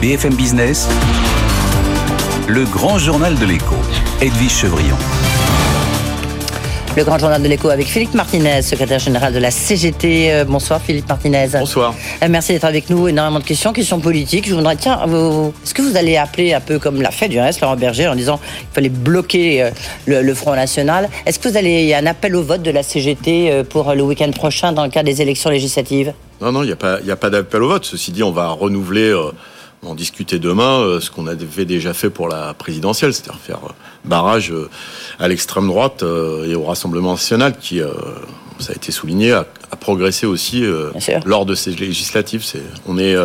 [0.00, 0.88] BFM Business,
[2.48, 3.74] le grand journal de l'écho,
[4.22, 4.96] Edwige Chevrillon.
[6.96, 10.32] Le grand journal de l'écho avec Philippe Martinez, secrétaire général de la CGT.
[10.32, 11.48] Euh, bonsoir Philippe Martinez.
[11.52, 11.94] Bonsoir.
[12.22, 13.08] Euh, merci d'être avec nous.
[13.08, 14.48] Énormément de questions, questions politiques.
[14.48, 14.98] Je voudrais, tiens,
[15.62, 18.14] est-ce que vous allez appeler un peu comme l'a fait du reste Laurent Berger en
[18.16, 19.70] disant qu'il fallait bloquer euh,
[20.06, 21.10] le, Front National?
[21.26, 23.92] Est-ce que vous allez, il y a un appel au vote de la CGT pour
[23.92, 26.14] le week-end prochain dans le cadre des élections législatives?
[26.40, 27.84] Non, non, il n'y a pas, a pas d'appel au vote.
[27.84, 29.14] Ceci dit, on va renouveler
[29.84, 33.72] en discuter demain, euh, ce qu'on avait déjà fait pour la présidentielle, c'est-à-dire faire euh,
[34.04, 34.68] barrage euh,
[35.18, 37.80] à l'extrême droite et au Rassemblement national qui,
[38.58, 39.46] ça a été souligné, a,
[39.80, 40.64] progressé aussi
[41.24, 42.44] lors de ces législatives.
[42.86, 43.16] on est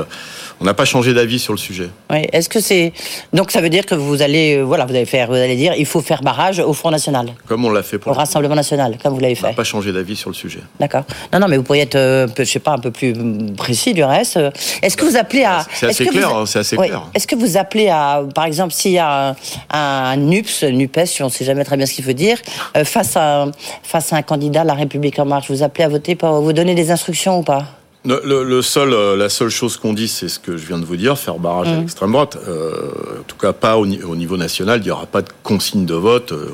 [0.61, 1.89] on n'a pas changé d'avis sur le sujet.
[2.09, 2.27] Oui.
[2.31, 2.93] Est-ce que c'est
[3.33, 5.85] donc ça veut dire que vous allez voilà vous allez faire vous allez dire il
[5.85, 9.13] faut faire barrage au Front National comme on l'a fait pour au Rassemblement National comme
[9.13, 9.45] vous l'avez fait.
[9.45, 10.59] On n'a pas changé d'avis sur le sujet.
[10.79, 11.03] D'accord.
[11.33, 13.13] Non non mais vous pourriez être euh, je sais pas un peu plus
[13.55, 14.39] précis du reste.
[14.81, 17.03] Est-ce que vous appelez à C'est assez clair hein, c'est assez clair.
[17.13, 19.35] Est-ce que vous appelez à par exemple s'il y a
[19.71, 22.37] un, NUPS NUPES on ne sait jamais très bien ce qu'il veut dire
[22.77, 23.45] euh, face à
[23.83, 26.53] face à un candidat de la République en marche vous appelez à voter pour vous
[26.53, 27.65] donner des instructions ou pas?
[28.05, 30.95] Le, seul, euh, la seule chose qu'on dit, c'est ce que je viens de vous
[30.95, 31.79] dire, faire barrage à mmh.
[31.79, 32.37] l'extrême droite.
[32.47, 34.79] Euh, en tout cas, pas au, niveau national.
[34.81, 36.31] Il n'y aura pas de consigne de vote.
[36.31, 36.49] Euh,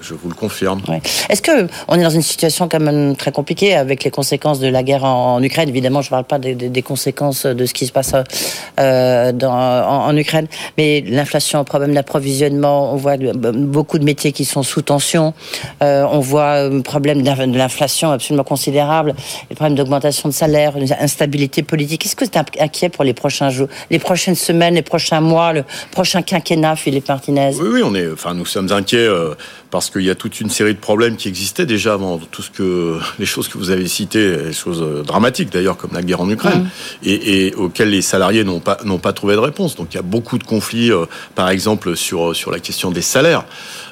[0.00, 0.80] je vous le confirme.
[1.28, 4.68] Est-ce que on est dans une situation quand même très compliquée avec les conséquences de
[4.68, 5.68] la guerre en, Ukraine?
[5.68, 8.14] Évidemment, je ne parle pas des, conséquences de ce qui se passe
[8.78, 10.46] euh, dans, en, Ukraine,
[10.78, 15.34] mais l'inflation, problème d'approvisionnement, on voit beaucoup de métiers qui sont sous tension,
[15.82, 19.14] euh, on voit un problème de l'inflation absolument considérable,
[19.50, 22.06] les problèmes d'augmentation de salaire, une instabilité politique.
[22.06, 25.64] Est-ce que c'est inquiet pour les prochains jours, les prochaines semaines, les prochains mois, le
[25.90, 27.52] prochain quinquennat, Philippe Martinez?
[27.60, 29.34] Oui, oui, on est, enfin, nous sommes inquiets euh,
[29.70, 32.50] parce qu'il y a toute une série de problèmes qui existaient déjà avant tout ce
[32.50, 36.20] que les choses que vous avez citées, les choses euh, dramatiques d'ailleurs comme la guerre
[36.20, 36.68] en Ukraine,
[37.02, 39.76] et, auxquelles les salariés n'ont pas n'ont pas trouvé de réponse.
[39.76, 43.02] Donc il y a beaucoup de conflits, euh, par exemple sur sur la question des
[43.02, 43.44] salaires,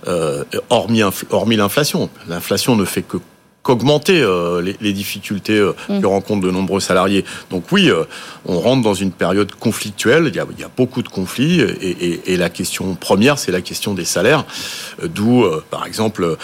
[0.06, 2.10] euh, hormis hormis l'inflation.
[2.28, 3.18] L'inflation ne fait que
[3.66, 6.00] augmenter euh, les, difficultés euh, mm.
[6.00, 7.24] que rencontrent de nombreux salariés.
[7.50, 8.04] Donc oui, euh,
[8.46, 11.60] on rentre dans une période conflictuelle, il y a, il y a beaucoup de conflits,
[11.60, 14.44] et, la question première, c'est la question des salaires,
[15.02, 16.36] d'où, par exemple,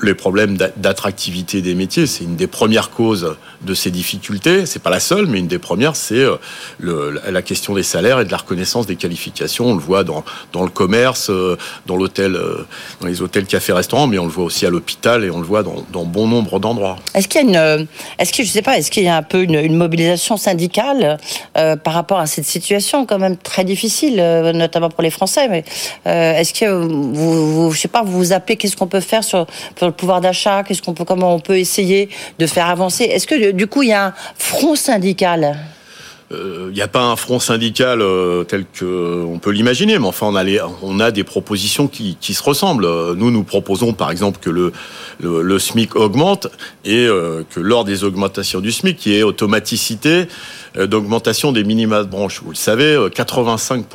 [0.00, 2.06] les problèmes d'attractivité des métiers.
[2.06, 4.64] C'est une des premières causes de ces difficultés.
[4.64, 6.24] C'est pas la seule, mais une des premières, c'est
[6.80, 9.66] la question des salaires et de la reconnaissance des qualifications.
[9.66, 11.32] On le voit dans, dans le commerce,
[11.86, 12.38] dans l'hôtel,
[13.00, 15.46] dans les hôtels, cafés, restaurants, mais on le voit aussi à l'hôpital et on le
[15.46, 16.37] voit dans, dans bon nombre
[17.14, 17.86] Est-ce qu'il y a une,
[18.18, 21.18] est-ce que je sais pas, est-ce qu'il y a un peu une, mobilisation syndicale
[21.56, 25.48] euh, par rapport à cette situation quand même très difficile, euh, notamment pour les Français.
[25.48, 25.64] Mais
[26.06, 29.24] euh, est-ce que vous, vous, je sais pas, vous vous appelez, qu'est-ce qu'on peut faire
[29.24, 29.46] sur,
[29.80, 33.04] le pouvoir d'achat, qu'est-ce qu'on peut, comment on peut essayer de faire avancer?
[33.04, 35.56] Est-ce que du coup il y a un front syndical?
[36.30, 40.06] Il euh, n'y a pas un front syndical euh, tel que on peut l'imaginer, mais
[40.06, 40.44] enfin on a,
[40.82, 42.86] on a des propositions qui, qui, se ressemblent.
[43.14, 44.72] Nous, nous proposons par exemple que le,
[45.20, 46.48] le, SMIC augmente
[46.84, 50.28] et euh, que lors des augmentations du SMIC, il y ait automaticité
[50.74, 52.42] d'augmentation des minima de branche.
[52.42, 53.86] Vous le savez, 85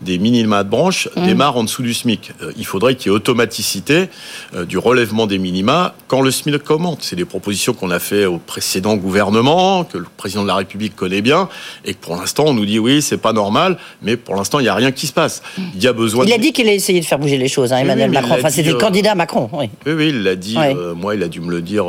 [0.00, 1.26] des minima de branche mmh.
[1.26, 2.32] démarrent en dessous du SMIC.
[2.42, 4.08] Euh, il faudrait qu'il y ait automaticité
[4.54, 6.98] euh, du relèvement des minima quand le SMIC augmente.
[7.02, 10.96] C'est des propositions qu'on a fait au précédent gouvernement, que le président de la République
[10.96, 11.48] connaît bien,
[11.84, 14.62] et que pour l'instant on nous dit oui, c'est pas normal, mais pour l'instant il
[14.62, 15.42] n'y a rien qui se passe.
[15.74, 16.24] Il y a besoin.
[16.24, 18.34] Il a dit qu'il a essayé de faire bouger les choses, hein, Emmanuel Macron.
[18.38, 19.50] Enfin, c'était le euh, candidat Macron.
[19.52, 20.56] Oui, oui, il l'a dit.
[20.96, 21.84] moi, il a dû me le dire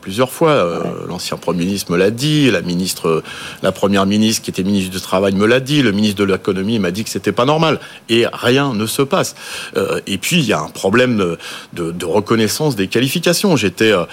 [0.00, 0.82] plusieurs fois.
[1.08, 3.22] L'ancien Premier ministre me l'a dit, la ministre,
[3.62, 6.78] la première ministre qui était ministre du Travail me l'a dit, le ministre de l'économie
[6.78, 7.80] m'a dit que c'était pas normal normal.
[8.08, 9.34] Et rien ne se passe.
[9.76, 11.36] Euh, et puis, il y a un problème
[11.72, 13.56] de, reconnaissance des qualifications.
[13.56, 14.04] J'étais euh,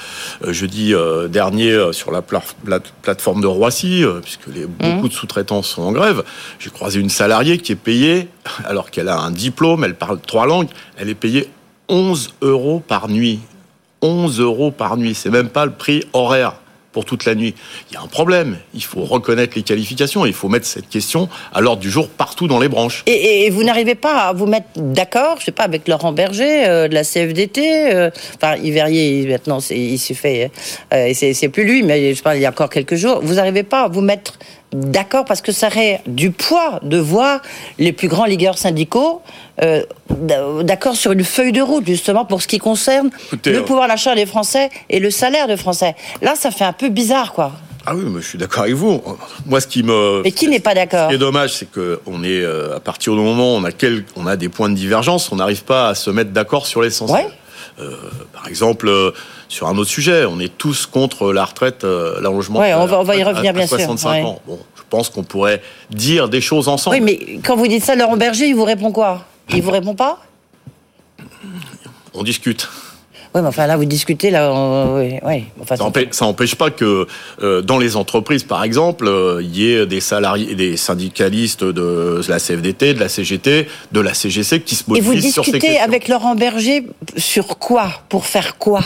[0.47, 5.91] jeudi euh, dernier sur la plateforme de Roissy, puisque les, beaucoup de sous-traitants sont en
[5.91, 6.23] grève.
[6.59, 8.29] J'ai croisé une salariée qui est payée,
[8.65, 11.49] alors qu'elle a un diplôme, elle parle trois langues, elle est payée
[11.89, 13.39] 11 euros par nuit.
[14.01, 15.13] 11 euros par nuit.
[15.13, 16.55] C'est même pas le prix horaire.
[16.93, 17.53] Pour toute la nuit.
[17.89, 18.57] Il y a un problème.
[18.73, 20.25] Il faut reconnaître les qualifications.
[20.25, 23.03] Il faut mettre cette question à l'ordre du jour partout dans les branches.
[23.07, 26.87] Et, vous n'arrivez pas à vous mettre d'accord, je sais pas, avec Laurent Berger euh,
[26.87, 27.93] de la CFDT.
[27.93, 30.51] Euh, enfin, Yverier, maintenant, il s'est fait.
[30.93, 33.19] Euh, c'est plus lui, mais je parle il y a encore quelques jours.
[33.21, 34.37] Vous n'arrivez pas à vous mettre
[34.73, 37.41] d'accord parce que ça aurait du poids de voir
[37.79, 39.21] les plus grands ligueurs syndicaux
[39.61, 39.83] euh,
[40.63, 43.11] d'accord sur une feuille de route justement pour ce qui concerne
[43.45, 45.95] le euh, pouvoir d'achat des Français et le salaire des Français.
[46.21, 47.51] Là, ça fait un peu bizarre, quoi.
[47.85, 49.01] Ah oui, mais je suis d'accord avec vous.
[49.45, 50.21] Moi, ce qui me.
[50.23, 52.79] Mais qui n'est pas d'accord Ce qui est dommage, c'est que on est euh, à
[52.79, 54.05] partir du moment où on a quel...
[54.15, 57.25] on a des points de divergence, on n'arrive pas à se mettre d'accord sur l'essentiel.
[57.25, 57.85] Ouais.
[58.33, 58.89] par exemple,
[59.53, 62.59] sur un autre sujet, on est tous contre la retraite, l'allongement.
[62.59, 64.27] Oui, on va, on va y revenir bien 65 sûr.
[64.27, 64.41] ans.
[64.47, 66.97] Bon, je pense qu'on pourrait dire des choses ensemble.
[66.97, 69.25] Oui, mais quand vous dites ça, Laurent Berger, il vous répond quoi?
[69.53, 70.19] Il vous répond pas?
[72.13, 72.69] On discute.
[73.33, 74.53] Oui, mais enfin là, vous discutez, là,
[75.23, 77.07] oui, ça n'empêche pas que
[77.41, 82.21] euh, dans les entreprises, par exemple, euh, il y ait des salariés, des syndicalistes de
[82.27, 85.67] la CFDT, de la CGT, de la CGC qui se mobilisent sur ces questions.
[85.67, 86.85] Et vous discutez avec Laurent Berger
[87.17, 87.89] sur quoi?
[88.07, 88.83] Pour faire quoi?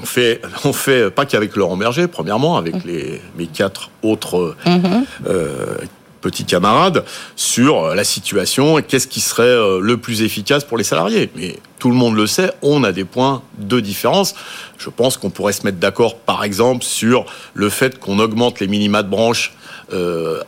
[0.00, 2.86] On fait, on fait pas qu'avec Laurent Berger, premièrement, avec mmh.
[2.86, 5.04] les, mes quatre autres mmh.
[5.26, 5.76] euh,
[6.22, 7.04] petits camarades
[7.36, 11.30] sur euh, la situation et qu'est-ce qui serait euh, le plus efficace pour les salariés.
[11.36, 14.34] Mais tout le monde le sait, on a des points de différence.
[14.78, 18.68] Je pense qu'on pourrait se mettre d'accord, par exemple, sur le fait qu'on augmente les
[18.68, 19.54] minima de branche
[19.92, 20.42] euh,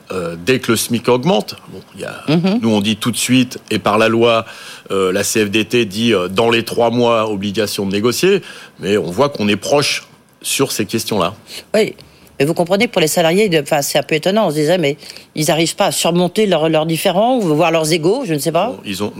[0.45, 1.57] dès que le SMIC augmente.
[1.69, 2.61] Bon, y a, mhm.
[2.63, 4.45] Nous, on dit tout de suite, et par la loi,
[4.91, 8.43] la CFDT dit dans les trois mois, obligation de négocier,
[8.81, 10.07] mais on voit qu'on est proche
[10.43, 11.35] sur ces questions-là.
[11.75, 11.95] Oui,
[12.39, 14.49] et vous comprenez, pour les salariés, enfin, c'est un peu étonnant.
[14.49, 14.97] On se disait, mais
[15.35, 18.75] ils n'arrivent pas à surmonter leurs différends ou voir leurs égaux, je ne sais pas.
[18.85, 19.13] ils ont.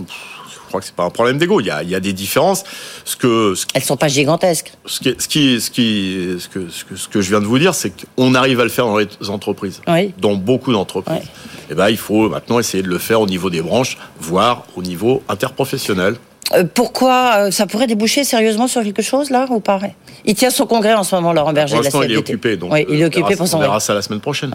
[0.75, 1.61] Je crois que c'est pas un problème d'ego.
[1.61, 2.65] Il y a, il y a des différences.
[3.05, 4.73] Ce que, ce Elles sont pas gigantesques.
[4.87, 7.77] Ce qui, ce qui, ce qui, ce que, ce que, je viens de vous dire,
[7.77, 10.13] c'est qu'on arrive à le faire dans les entreprises, oui.
[10.19, 11.19] dans beaucoup d'entreprises.
[11.19, 14.65] Et eh ben, il faut maintenant essayer de le faire au niveau des branches, voire
[14.75, 16.17] au niveau interprofessionnel.
[16.53, 19.81] Euh, pourquoi euh, ça pourrait déboucher sérieusement sur quelque chose là ou pas?
[20.25, 21.75] Il tient son congrès en ce moment, Laurent Berger.
[21.75, 23.57] Pour l'instant, il est occupé, donc oui, il est occupé pour son.
[23.57, 24.53] On verra ça la semaine prochaine.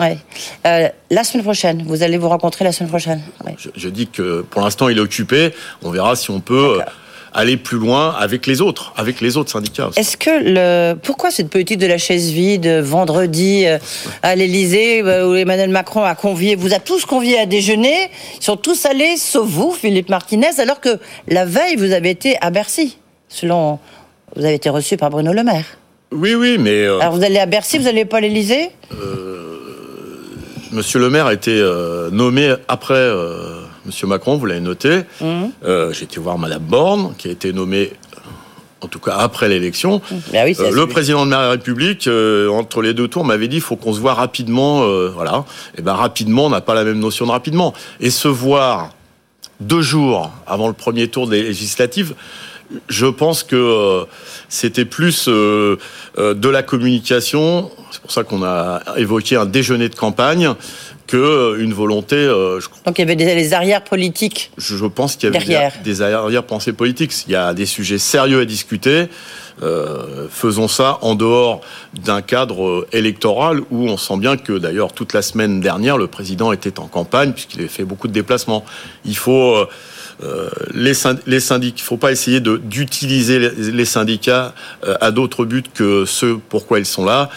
[0.65, 3.21] Euh, la semaine prochaine, vous allez vous rencontrer la semaine prochaine.
[3.57, 5.53] Je, je, dis que pour l'instant, il est occupé.
[5.81, 6.79] On verra si on peut
[7.33, 9.89] aller plus loin avec les autres, avec les autres syndicats.
[9.95, 13.77] Est-ce que le pourquoi cette politique de la chaise vide vendredi euh,
[14.23, 18.09] à l'Élysée euh, où Emmanuel Macron a convié, vous a tous conviés à déjeuner,
[18.39, 20.97] ils sont tous allés sauf vous, Philippe Martinez, alors que
[21.27, 22.97] la veille vous avez été à Bercy,
[23.27, 23.79] selon
[24.35, 25.65] vous avez été reçu par Bruno Le Maire.
[26.11, 26.85] Oui, oui, mais.
[26.85, 28.71] Euh, alors vous allez à Bercy, vous n'allez pas à l'Élysée?
[30.71, 31.51] Monsieur Le Maire a été
[32.11, 33.09] nommé après
[33.89, 35.01] Monsieur Macron, vous l'avez noté.
[35.19, 35.49] Mhm.
[35.65, 37.93] Euh, j'ai été voir Madame Borne, qui a été nommée
[38.81, 39.99] en tout cas après l'élection.
[40.11, 40.21] Mhm.
[40.31, 43.63] Ben euh, le président de la République, euh, entre les deux tours, m'avait dit il
[43.63, 44.85] faut qu'on se voit rapidement.
[45.09, 45.43] voilà.
[45.75, 47.73] Et ben rapidement, on n'a pas la même notion de rapidement.
[47.99, 48.91] Et se voir
[49.59, 52.13] deux jours avant le premier tour des législatives,
[52.89, 54.05] je pense que
[54.49, 57.71] c'était plus de la communication.
[57.89, 60.53] C'est pour ça qu'on a évoqué un déjeuner de campagne
[61.09, 62.15] qu'une euh, volonté.
[62.15, 64.51] Euh, Donc il y avait des, arrières politiques.
[64.57, 67.13] Je, pense qu'il y avait des, arrières pensées politiques.
[67.27, 69.07] Il y a des sujets sérieux à discuter.
[69.61, 71.61] Euh, faisons ça en dehors
[72.05, 76.53] d'un cadre électoral où on sent bien que d'ailleurs toute la semaine dernière le président
[76.53, 78.63] était en campagne puisqu'il avait fait beaucoup de déplacements.
[79.03, 79.57] Il faut
[80.73, 80.93] les,
[81.25, 84.53] les syndicats, il ne faut pas essayer d'utiliser les, syndicats
[85.01, 87.29] à d'autres buts que ceux pourquoi ils sont là.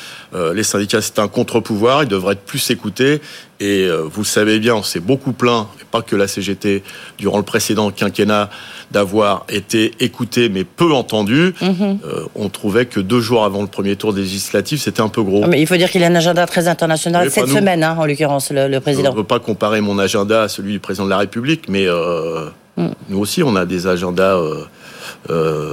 [0.54, 3.20] les syndicats, c'est un contre-pouvoir, ils devraient être plus écoutés
[3.62, 6.82] et euh, vous le savez bien, on s'est beaucoup plaint, et pas que la CGT,
[7.16, 8.50] durant le précédent quinquennat,
[8.90, 11.54] d'avoir été écouté mais peu entendu.
[11.62, 12.00] Mhm.
[12.04, 15.46] Euh, on trouvait que deux jours avant le premier tour législatif, c'était un peu gros.
[15.46, 18.50] Mais il faut dire qu'il a un agenda très international cette semaine, hein, en l'occurrence,
[18.50, 19.10] le, président.
[19.10, 21.86] Je ne veux pas comparer mon agenda à celui du président de la République, mais
[21.86, 22.88] euh, mm.
[23.10, 24.40] nous aussi, on a des agendas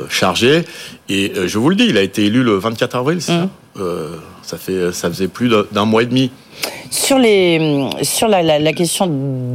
[0.09, 0.63] chargés.
[1.09, 3.81] Et je vous le dis, il a été élu le 24 avril, ça, mm.
[4.43, 6.31] ça, fait, ça faisait plus d'un mois et demi.
[6.91, 9.07] Sur, les, sur la, question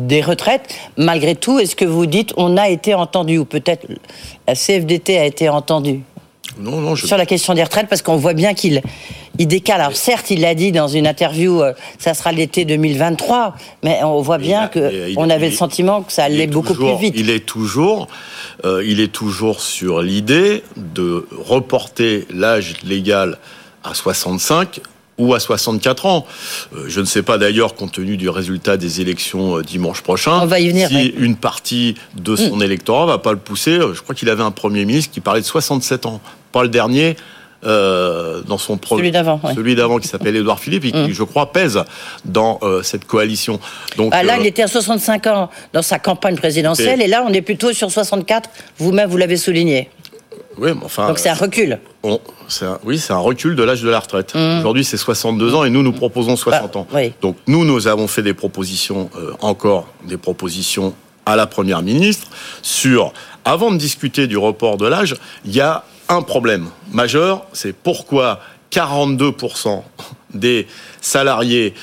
[0.06, 3.86] des retraites, malgré tout, est-ce que vous dites on a été entendu ou peut-être
[4.46, 6.00] la CFDT a été entendue?
[6.58, 8.82] Non, non, Sur la question des retraites, parce qu'on voit bien qu'il
[9.38, 9.80] il décale.
[9.80, 14.20] Alors certes, il l'a dit dans une interview, euh, ça sera l'été 2023, mais on
[14.20, 17.14] voit bien qu'on avait le sentiment que ça allait beaucoup plus vite.
[17.16, 18.08] Il est toujours,
[18.64, 23.38] euh, il est toujours sur l'idée de reporter l'âge légal
[23.82, 24.80] à 65
[25.18, 26.26] ou à 64 ans.
[26.75, 30.40] Euh, je ne sais pas d'ailleurs, compte tenu du résultat des élections euh, dimanche prochain,
[30.42, 32.62] On va y venir, si une partie de son électorat mm.
[32.75, 33.78] électorat va pas le pousser.
[33.78, 36.21] Euh, je crois qu'il avait un Premier ministre qui parlait de 67 ans,
[36.52, 37.16] pas le dernier,
[37.64, 39.00] euh, dans son projet.
[39.00, 39.54] Celui d'avant, ouais.
[39.54, 41.12] Celui d'avant qui s'appelle Édouard Philippe et qui, Mm.
[41.14, 41.83] je crois, pèse
[42.25, 43.59] dans euh, cette coalition.
[43.97, 47.09] Donc, Ah, là, euh, il était à 65 ans dans sa campagne présidentielle, Et- et
[47.09, 48.50] là, on est plutôt sur 64.
[48.78, 49.88] Vous-même, vous l'avez souligné.
[50.58, 51.78] Oui, mais enfin, Donc c'est un recul.
[52.02, 54.34] on- c'est un- oui, c'est un recul de l'âge de la retraite.
[54.58, 56.86] Aujourd'hui, c'est 62 ans et nous, nous proposons 60 Bah, ans.
[56.92, 57.12] oui.
[57.22, 60.94] Donc nous, nous avons fait des propositions, euh, encore des propositions
[61.26, 62.28] à la Première ministre
[62.62, 63.12] sur,
[63.44, 68.40] avant de discuter du report de l'âge, il y a un problème majeur, c'est pourquoi
[68.70, 69.84] 42%
[70.34, 70.66] des
[71.00, 71.74] salariés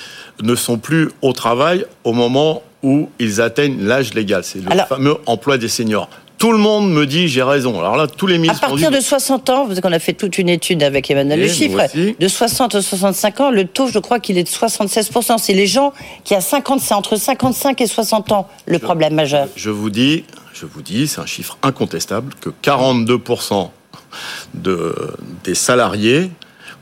[0.44, 4.44] ne sont plus au travail au moment où ils atteignent l'âge légal.
[4.44, 6.10] C'est le Alors- fameux emploi des seniors.
[6.42, 7.78] Tout le monde me dit j'ai raison.
[7.80, 10.00] Alors là, tous les À ministres ont partir dit, de 60 ans, parce qu'on a
[10.00, 11.80] fait toute une étude avec Emmanuel Le Chiffre,
[12.20, 15.38] de 60 à 65 ans, le taux, je crois qu'il est de 76%.
[15.38, 15.94] C'est les gens
[16.24, 19.50] qui, à 50, c'est entre 55 et 60 ans, le problème majeur.
[19.56, 20.24] Je vous dis,
[20.56, 23.70] je vous dis, c'est un chiffre incontestable que 42%
[24.56, 24.96] de,
[25.44, 26.32] des salariés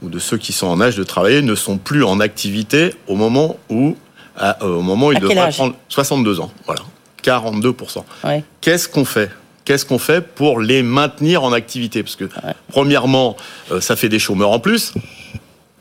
[0.02, 3.16] ou de ceux qui sont en âge de travailler ne sont plus en activité au
[3.16, 3.98] moment où,
[4.38, 6.50] à- euh, au moment où ils À devraient prendre 62 ans.
[6.66, 6.84] Voilà,
[7.22, 8.06] 42%.
[8.24, 8.44] Ouais.
[8.62, 9.30] Qu'est-ce qu'on fait?
[9.70, 12.02] Qu'est-ce qu'on fait pour les maintenir en activité?
[12.02, 12.28] Parce que,
[12.70, 13.38] premièrement,
[13.72, 14.96] euh, ça fait des chômeurs en plus.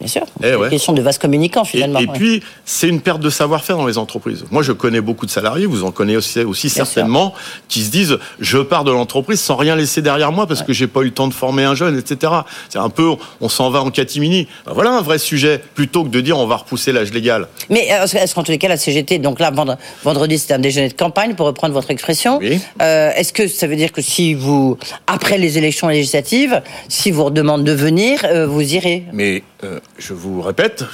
[0.00, 0.23] Bien sûr.
[0.40, 0.64] Eh C'est ouais.
[0.67, 1.99] une question de vase communicant, finalement.
[1.99, 2.12] et ouais.
[2.14, 4.45] puis, c'est une perte de savoir-faire dans les entreprises.
[4.52, 7.35] Moi, je connais beaucoup de salariés, vous en connaissez aussi, certainement,
[7.69, 10.87] qui se disent je pars de l'entreprise sans rien laisser derrière moi parce que j'ai
[10.87, 12.33] pas eu le temps de former un jeune, etc.
[12.69, 14.47] C'est un peu, on s'en va en catimini.
[14.67, 17.49] Ben voilà un vrai sujet, plutôt que de dire on va repousser l'âge légal.
[17.69, 20.59] Mais euh, est-ce qu'en tous les cas, la CGT, donc là, vendre- vendredi, c'est un
[20.61, 22.38] déjeuner de campagne, pour reprendre votre expression.
[22.38, 22.61] Oui.
[22.81, 24.76] Euh, est-ce que ça veut dire que si vous,
[25.09, 29.05] après les élections législatives, si vous redemande de venir, euh, vous irez?
[29.12, 30.85] Mais euh, je vous répète,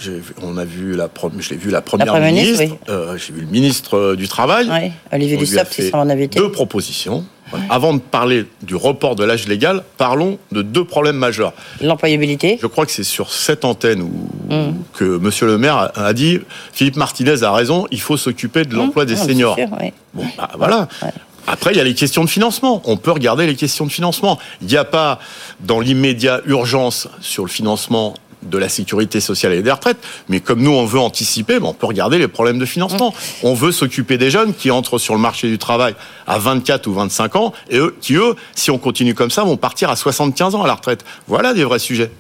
[0.41, 3.41] on a vu la, je l'ai vu la première Première ministre, ministre, euh, j'ai vu
[3.43, 4.69] le ministre euh, du travail.
[4.71, 6.39] Oui, Olivier Dussopt, mon invité.
[6.39, 7.25] Deux propositions.
[7.69, 11.53] Avant de parler du report de l'âge légal, parlons de deux problèmes majeurs.
[11.83, 12.59] L'employabilité.
[12.61, 14.73] Je crois que c'est sur cette antenne où, Mm.
[14.95, 16.41] que Monsieur le maire a, dit
[16.73, 19.57] Philippe Martinez a raison, il faut s'occuper de l'emploi des Ah, seniors.
[19.57, 19.93] c'est sûr, oui.
[20.15, 20.89] Bon, bah, voilà.
[21.03, 21.11] Ouais.
[21.47, 22.81] Après, il y a les questions de financement.
[22.87, 24.39] On peut regarder les questions de financement.
[24.63, 25.19] Il n'y a pas,
[25.61, 29.99] dans l'immédiat, urgence sur le financement de la sécurité sociale et des retraites,
[30.29, 33.11] mais comme nous, on veut anticiper, ben, on peut regarder les problèmes de financement.
[33.11, 33.47] Mm.
[33.47, 35.95] On veut s'occuper des jeunes qui entrent sur le marché du travail
[36.27, 39.57] à 24 ou 25 ans, et eux, qui, eux, si on continue comme ça, vont
[39.57, 41.05] partir à 75 ans à la retraite.
[41.29, 42.11] Voilà des vrais sujets.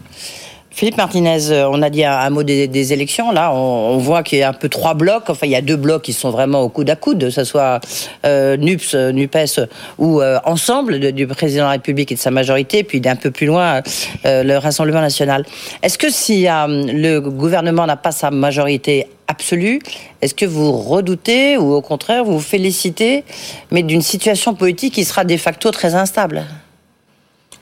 [0.77, 3.31] Philippe Martinez, euh, on a dit un, mot des, élections.
[3.31, 5.31] Là, on, voit qu'il y a un peu trois blocs.
[5.31, 7.45] Enfin, il y a deux blocs qui sont vraiment au coude à coude, que ce
[7.45, 7.79] soit
[8.27, 12.21] euh, NUPS, euh, NUPES ou euh, ensemble de- du président de la République et de
[12.21, 13.83] sa majorité, puis d'un peu plus loin,
[14.25, 15.45] le Rassemblement national.
[15.83, 19.79] Est-ce que si le gouvernement n'a pas sa majorité absolue,
[20.23, 23.23] est-ce que vous redoutez ou au contraire vous félicitez,
[23.71, 26.45] mais d'une situation politique qui sera de facto très instable?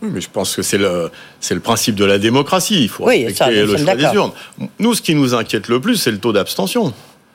[0.03, 2.83] Oui, mais je pense que c'est le, c'est le principe de la démocratie.
[2.83, 4.33] Il faut Oui, respecter ça, le choix des urnes.
[4.81, 6.93] Nous, ce qui nous inquiète le plus, c'est le taux d'abstention.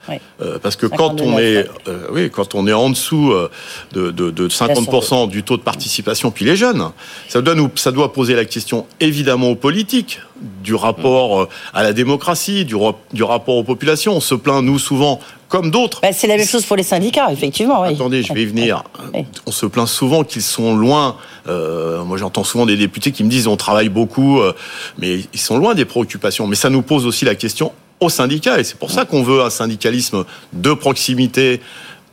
[0.10, 0.16] Oui.
[0.42, 3.50] Euh, parce que quand on 52,9, est, euh, oui, quand on est en dessous euh,
[3.94, 6.92] de, de, de 50% du taux de participation, puis les jeunes,
[7.28, 10.20] ça doit nous, ça doit poser la question évidemment aux politiques,
[10.64, 12.76] du rapport euh, à la démocratie, du,
[13.12, 14.16] du rapport aux populations.
[14.16, 16.00] On se plaint nous souvent, comme d'autres.
[16.02, 17.82] Ben, C'est la même chose pour les syndicats, effectivement.
[17.82, 17.94] oui.
[17.96, 18.84] Attendez, je vais y venir.
[19.16, 19.26] Oui.
[19.48, 21.16] On se plaint souvent qu'ils sont loin.
[21.48, 24.54] euh, moi, j'entends souvent des députés qui me disent on travaille beaucoup, euh,
[25.00, 26.46] mais ils sont loin des préoccupations.
[26.46, 29.42] Mais ça nous pose aussi la question aux syndicats, et c'est pour ça qu'on veut
[29.42, 30.24] un syndicalisme
[30.54, 31.62] de proximité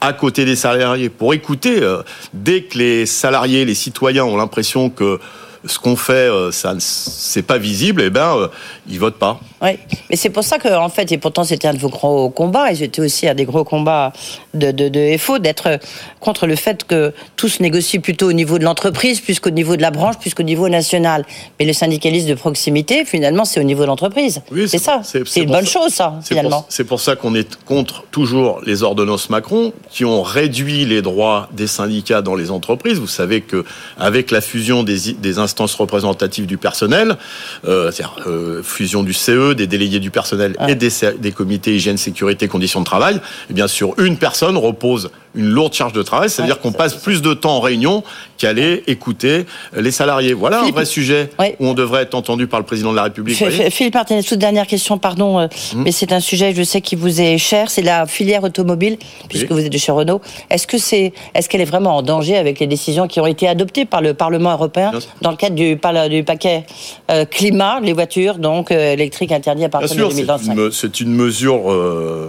[0.01, 1.83] à côté des salariés, pour écouter.
[1.83, 5.19] euh, dès que les salariés, les citoyens ont l'impression que
[5.67, 8.49] ce qu'on fait, euh, ça, c'est pas visible, eh ben, euh,
[8.89, 9.41] ils votent pas.
[9.63, 9.79] Oui,
[10.11, 12.71] mais c'est pour ça que, en fait, et pourtant c'était un de vos gros combats,
[12.71, 14.13] et c'était aussi un des gros combats
[14.53, 15.79] de, de, de FO, d'être
[16.21, 19.77] contre le fait que tout se négocie plutôt au niveau de l'entreprise, plus qu'au niveau
[19.77, 21.25] de la branche, plus qu'au niveau national.
[21.59, 24.43] Mais le syndicalisme de proximité, finalement, c'est au niveau de l'entreprise.
[24.53, 25.01] Oui, c'est ça.
[25.03, 26.67] c'est- une bonne ça- chose, ça, finalement.
[26.69, 31.49] c'est pour ça qu'on est contre toujours les ordonnances Macron qui ont réduit les droits
[31.53, 32.99] des syndicats dans les entreprises.
[32.99, 33.65] Vous savez que
[33.99, 37.17] avec la fusion des, des instances représentatives du personnel,
[37.65, 41.77] euh, c'est-à-dire euh, fusion du CE, des délégués du personnel et des, sé- des comités
[41.77, 43.21] hygiène, sécurité, conditions de travail,
[43.51, 46.95] bien sur une personne repose une lourde charge de travail, c'est-à-dire Ouais, qu'on ça, passe
[46.95, 48.03] plus de temps en réunion
[48.39, 50.33] qu'aller écouter les salariés.
[50.33, 51.57] Voilà Philippe- un vrai sujet Ouais.
[51.61, 53.39] où on devrait être entendu par le président de la République.
[53.41, 55.83] F- Philippe Martinez, toute dernière question, pardon, euh, Hum.
[55.85, 58.97] mais c'est un sujet, je sais, qui vous est cher, c'est la filière automobile,
[59.29, 59.57] puisque Oui.
[59.61, 60.21] vous êtes de chez Renault.
[60.51, 63.49] Est-ce que c'est, est-ce qu'elle est vraiment en danger avec les décisions qui ont été
[63.49, 66.65] adoptées par le Parlement européen Bien dans le cadre du, pa- du paquet
[67.11, 70.71] euh, climat, les voitures donc euh, électriques interdites à partir de c'est 2025 une, me-
[70.71, 71.63] c'est une mesure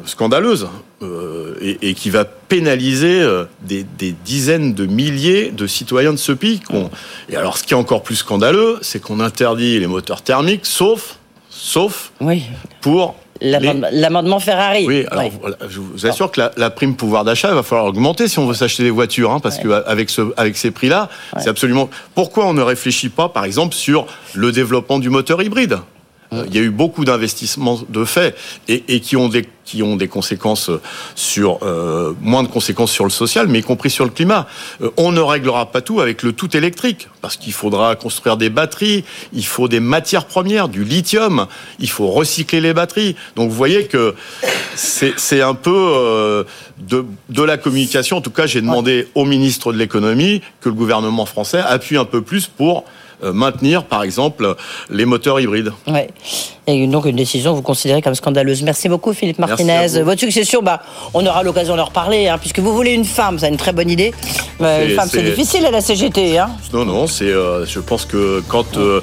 [0.06, 0.68] scandaleuse
[1.02, 3.86] euh, et, qui va pénaliser euh, des,
[4.24, 6.62] dizaines de milliers de citoyens de ce pays.
[7.30, 11.18] Et alors, ce qui est encore plus scandaleux, c'est qu'on interdit les moteurs thermiques, sauf,
[11.50, 12.14] sauf
[12.82, 14.86] pour L'amendement Ferrari.
[14.88, 15.30] Oui, alors
[15.68, 18.54] je vous assure que la, prime pouvoir d'achat, il va falloir augmenter si on veut
[18.54, 21.10] s'acheter des voitures, hein, parce qu'avec ce, avec ces prix-là,
[21.40, 21.90] c'est absolument.
[22.14, 25.74] Pourquoi on ne réfléchit pas, par exemple, sur le développement du moteur hybride?
[25.74, 25.95] euh,
[26.32, 28.36] il y a eu beaucoup d'investissements de fait
[28.68, 30.70] et, qui ont des qui ont des conséquences
[31.16, 34.46] sur euh, moins de conséquences sur le social, mais y compris sur le climat.
[34.84, 38.52] Euh, on ne réglera pas tout avec le tout électrique parce qu'il faudra construire des
[38.52, 41.48] batteries, il faut des matières premières, du lithium,
[41.80, 43.16] il faut recycler les batteries.
[43.36, 44.14] Donc vous voyez que
[44.76, 46.46] c'est un peu
[46.78, 48.18] de, de la communication.
[48.18, 52.06] En tout cas, j'ai demandé au ministre de l'économie que le gouvernement français appuie un
[52.06, 54.56] peu plus pour euh, maintenir, par exemple,
[54.90, 55.72] les moteurs hybrides.
[55.88, 56.10] Ouais.
[56.68, 58.64] Et donc une décision vous considérez comme scandaleuse.
[58.64, 60.02] Merci beaucoup Philippe Martinez.
[60.02, 60.82] Votre succession, bah,
[61.14, 63.90] on aura l'occasion d'en reparler, hein, puisque vous voulez une femme, c'est une très bonne
[63.90, 64.14] idée.
[64.62, 66.40] Euh, une femme, c'est difficile à la CGT.
[66.40, 66.50] Hein.
[66.74, 69.02] Non, non, c'est, euh, je pense que quand euh,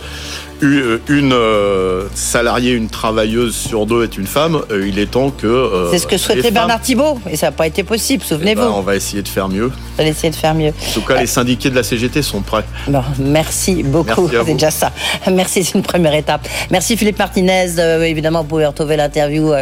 [0.62, 5.88] une euh, salariée, une travailleuse sur deux est une femme, euh, il est temps que.
[5.90, 8.62] c'est ce que souhaitait Bernard Thibault, et ça n'a pas été possible, souvenez-vous.
[8.62, 9.71] Eh ben, on va essayer de faire mieux.
[9.99, 10.71] On va essayer de faire mieux.
[10.71, 12.64] En tout cas, les syndiqués de la CGT sont prêts.
[12.88, 14.92] Bon, merci beaucoup, c'est déjà ça.
[15.31, 16.49] Merci, c'est une première étape.
[16.71, 17.66] Merci Philippe Martinez.
[18.07, 19.52] évidemment, vous pouvez retrouver l'interview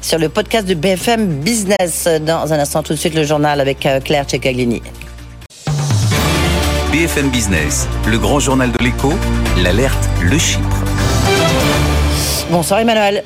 [0.00, 2.08] sur le podcast de BFM Business.
[2.26, 4.82] Dans un instant, tout de suite, le journal avec Claire Tchekaglini.
[6.92, 9.12] BFM Business, le grand journal de l'écho,
[9.62, 10.84] l'alerte Le Chypre.
[12.50, 13.24] Bonsoir Emmanuel.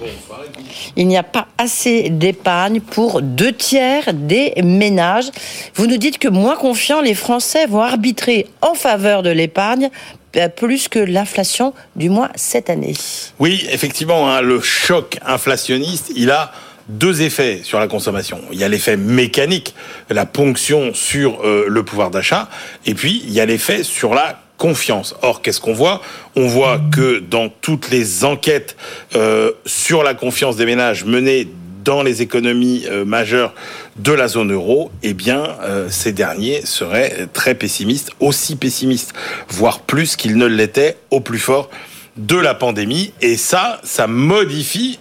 [0.97, 5.31] Il n'y a pas assez d'épargne pour deux tiers des ménages.
[5.77, 9.91] Vous nous dites que moins confiants, les Français vont arbitrer en faveur de l'épargne
[10.37, 12.95] euh, plus que l'inflation, du moins cette année.
[13.39, 16.53] Oui, effectivement, hein, le choc inflationniste, il a
[16.89, 18.41] deux effets sur la consommation.
[18.53, 19.75] Il y a l'effet mécanique,
[20.11, 22.49] la ponction sur euh, le pouvoir d'achat,
[22.87, 25.15] et puis il y a l'effet sur la confiance.
[25.23, 26.01] Or, qu'est-ce qu'on voit?
[26.37, 28.77] On voit que dans toutes les enquêtes
[29.17, 31.49] euh, sur la confiance des ménages menées
[31.85, 33.55] dans les économies euh, majeures
[33.97, 35.57] de la zone euro, eh bien,
[35.91, 39.13] ces derniers seraient très pessimistes, aussi pessimistes,
[39.49, 41.69] voire plus qu'ils ne l'étaient au plus fort
[42.17, 43.13] de la pandémie.
[43.21, 44.99] Et ça, ça modifie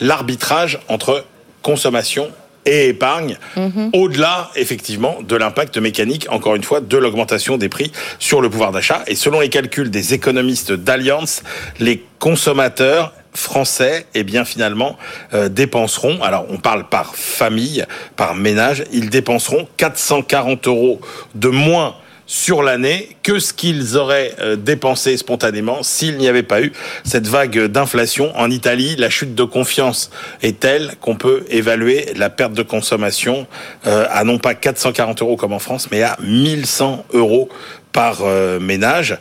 [0.00, 1.24] l'arbitrage entre
[1.62, 2.30] consommation
[2.66, 3.90] et épargne, mhm.
[3.94, 8.72] au-delà effectivement de l'impact mécanique, encore une fois, de l'augmentation des prix sur le pouvoir
[8.72, 9.02] d'achat.
[9.06, 11.42] Et selon les calculs des économistes d'Alliance,
[11.78, 14.98] les consommateurs français, eh bien finalement
[15.34, 17.84] euh, dépenseront, alors on parle par famille,
[18.16, 21.00] par ménage, ils dépenseront 440 euros
[21.34, 21.94] de moins
[22.30, 26.70] sur l'année que ce qu'ils auraient euh, dépensé spontanément s'il n'y avait pas eu
[27.02, 28.32] cette vague d'inflation.
[28.38, 33.48] En Italie, la chute de confiance est telle qu'on peut évaluer la perte de consommation
[33.88, 37.48] euh, à non pas 440 euros comme en France, mais à 1100 euros
[37.90, 39.18] par euh, ménage.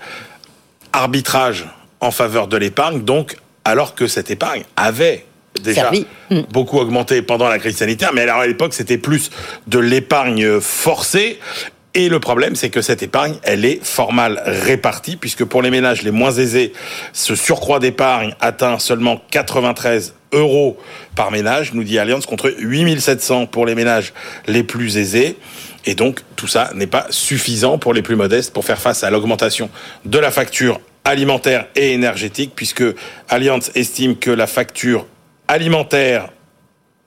[0.93, 1.65] Arbitrage
[2.01, 5.25] en faveur de l'épargne, donc alors que cette épargne avait
[5.63, 5.91] déjà
[6.29, 6.41] hmm.
[6.51, 9.31] beaucoup augmenté pendant la crise sanitaire, mais alors à l'époque c'était plus
[9.65, 11.39] de l'épargne forcée
[11.95, 14.13] et le problème, c'est que cette épargne, elle est fort
[14.45, 16.71] répartie, puisque pour les ménages les moins aisés,
[17.13, 20.77] ce surcroît d'épargne atteint seulement 93 euros
[21.15, 24.13] par ménage, nous dit Allianz, contre 8700 pour les ménages
[24.47, 25.37] les plus aisés.
[25.85, 29.09] Et donc, tout ça n'est pas suffisant pour les plus modestes pour faire face à
[29.09, 29.71] l'augmentation
[30.05, 32.83] de la facture alimentaire et énergétique, puisque
[33.29, 35.07] Allianz estime que la facture
[35.47, 36.29] alimentaire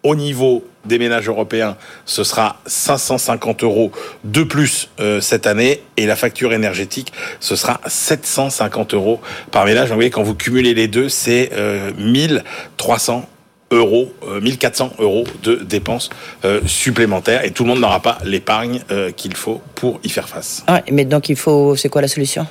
[0.02, 3.92] au niveau des ménages européens, ce sera 550 euros
[4.24, 9.88] de plus euh, cette année et la facture énergétique, ce sera 750 euros par ménage.
[9.88, 13.28] vous voyez, quand vous cumulez les deux, c'est euh, 1300
[13.70, 16.10] euros, 1400 euh, euros de dépenses
[16.44, 18.80] euh, supplémentaires et tout le monde n'aura pas l'épargne
[19.16, 20.64] qu'il faut pour y faire face.
[20.68, 22.46] Ouais, mais donc il faut, c'est quoi la solution?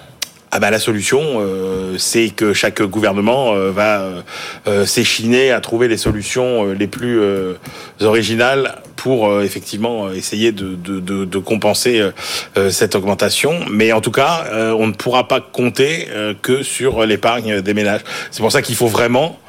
[0.53, 4.23] Ah bah la solution, euh, c'est que chaque gouvernement euh, va
[4.67, 7.21] euh, s'échiner à trouver les solutions les plus
[8.01, 12.01] originales pour effectivement essayer de, de, de, de compenser
[12.69, 13.59] cette augmentation.
[13.69, 14.45] Mais en tout cas,
[14.77, 16.07] on ne pourra pas compter
[16.41, 18.01] que sur l'épargne des ménages.
[18.29, 19.39] C'est pour ça qu'il faut vraiment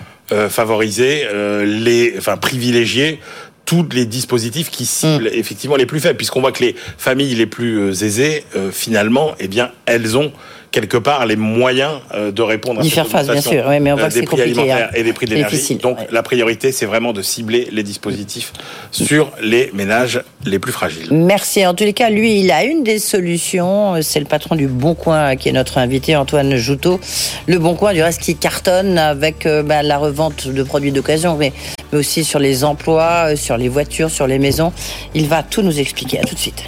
[0.48, 1.26] favoriser
[1.64, 3.20] les, enfin privilégier
[3.64, 5.34] tous les dispositifs qui ciblent mmh.
[5.34, 9.70] effectivement les plus faibles, puisqu'on voit que les familles les plus aisées, finalement, eh bien,
[9.86, 10.32] elles ont
[10.72, 13.64] quelque part les moyens euh, de répondre à cette faire face, bien sûr.
[13.80, 14.96] mais on voit euh, des prix alimentaires hein.
[14.96, 15.76] et des prix de l'énergie.
[15.76, 18.52] Donc la priorité, c'est vraiment de cibler les dispositifs
[18.90, 21.08] sur les ménages les plus fragiles.
[21.12, 21.64] Merci.
[21.64, 24.00] En tous les cas, lui, il a une des solutions.
[24.02, 26.98] C'est le patron du Bon Coin qui est notre invité, Antoine Joutot.
[27.46, 31.36] Le Bon Coin, du reste, qui cartonne avec euh, bah, la revente de produits d'occasion.
[31.36, 31.52] Mais
[31.92, 34.72] mais aussi sur les emplois, sur les voitures, sur les maisons.
[35.14, 36.20] Il va tout nous expliquer.
[36.20, 36.64] À tout de suite.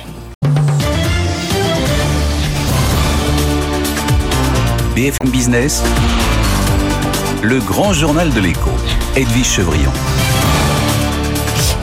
[4.95, 5.83] BFM Business,
[7.43, 8.71] le grand journal de l'écho,
[9.17, 9.91] Edwige Chevrillon.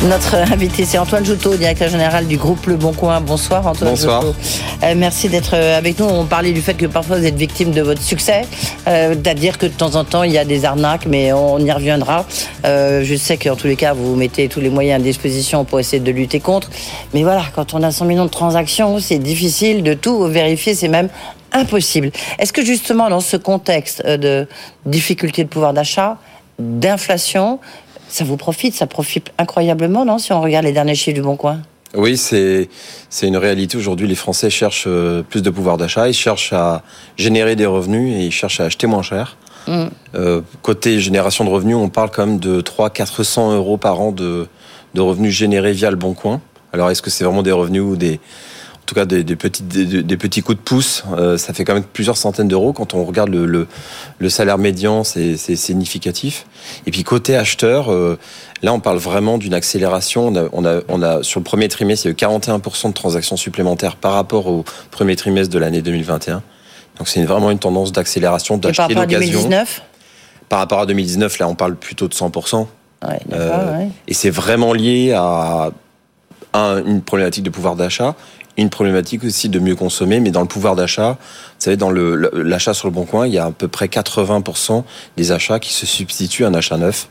[0.06, 3.20] Notre invité, c'est Antoine Joutot, directeur général du groupe Le Bon Coin.
[3.20, 4.24] Bonsoir Antoine Bonsoir.
[4.24, 6.06] Euh, merci d'être euh, avec nous.
[6.06, 8.44] On parlait du fait que parfois vous êtes victime de votre succès,
[8.88, 11.72] euh, c'est-à-dire que de temps en temps il y a des arnaques, mais on y
[11.72, 12.26] reviendra.
[12.64, 16.02] je sais qu'en tous les cas vous mettez tous les moyens à disposition pour essayer
[16.02, 16.70] de lutter contre.
[17.14, 20.88] Mais voilà, quand on a 100 millions de transactions, c'est difficile de tout vérifier, c'est
[20.88, 21.10] même
[21.52, 22.12] impossible.
[22.40, 24.48] Est-ce que justement dans ce contexte euh, de
[24.86, 26.18] difficulté de pouvoir d'achat,
[26.60, 27.60] d'inflation,
[28.08, 31.36] ça vous profite, ça profite incroyablement, non Si on regarde les derniers chiffres du Bon
[31.36, 31.62] Coin?
[31.94, 32.70] Oui, c'est
[33.10, 34.08] c'est une réalité aujourd'hui.
[34.08, 36.84] Les Français cherchent euh, plus de pouvoir d'achat, ils cherchent à
[37.18, 39.38] générer des revenus et ils cherchent à acheter moins cher.
[39.68, 39.86] Mm.
[40.16, 44.48] Euh, côté génération de revenus, on parle quand même de 300-400 euros par an de,
[44.94, 46.42] de revenus générés via le Bon Coin.
[46.74, 48.20] Alors, est-ce que c'est vraiment des revenus ou des,
[48.92, 52.18] tout cas des, petits, des, petits coups de pouce, euh, ça fait quand même plusieurs
[52.18, 52.74] centaines d'euros.
[52.74, 56.46] Quand on regarde le, le, salaire médian, c'est significatif.
[56.86, 58.20] Et puis côté acheteur, euh,
[58.64, 60.28] là on parle vraiment d'une accélération.
[60.52, 63.38] On a, on, a, sur le premier trimestre, il y a eu 41% de transactions
[63.38, 66.44] supplémentaires par rapport au premier trimestre de l'année 2021.
[66.98, 69.50] Donc c'est vraiment une tendance d'accélération, d'acheter l'occasion.
[70.50, 72.68] Par rapport à 2019, là on parle plutôt de 100%.
[73.32, 75.72] Euh, et c'est vraiment lié à
[76.54, 78.16] une problématique de pouvoir d'achat
[78.58, 82.74] une problématique aussi de mieux consommer, mais dans le pouvoir d'achat, vous savez, dans l'achat
[82.74, 84.84] sur le bon coin, il y a à peu près 80%
[85.18, 87.08] des achats qui se substituent à un achat neuf.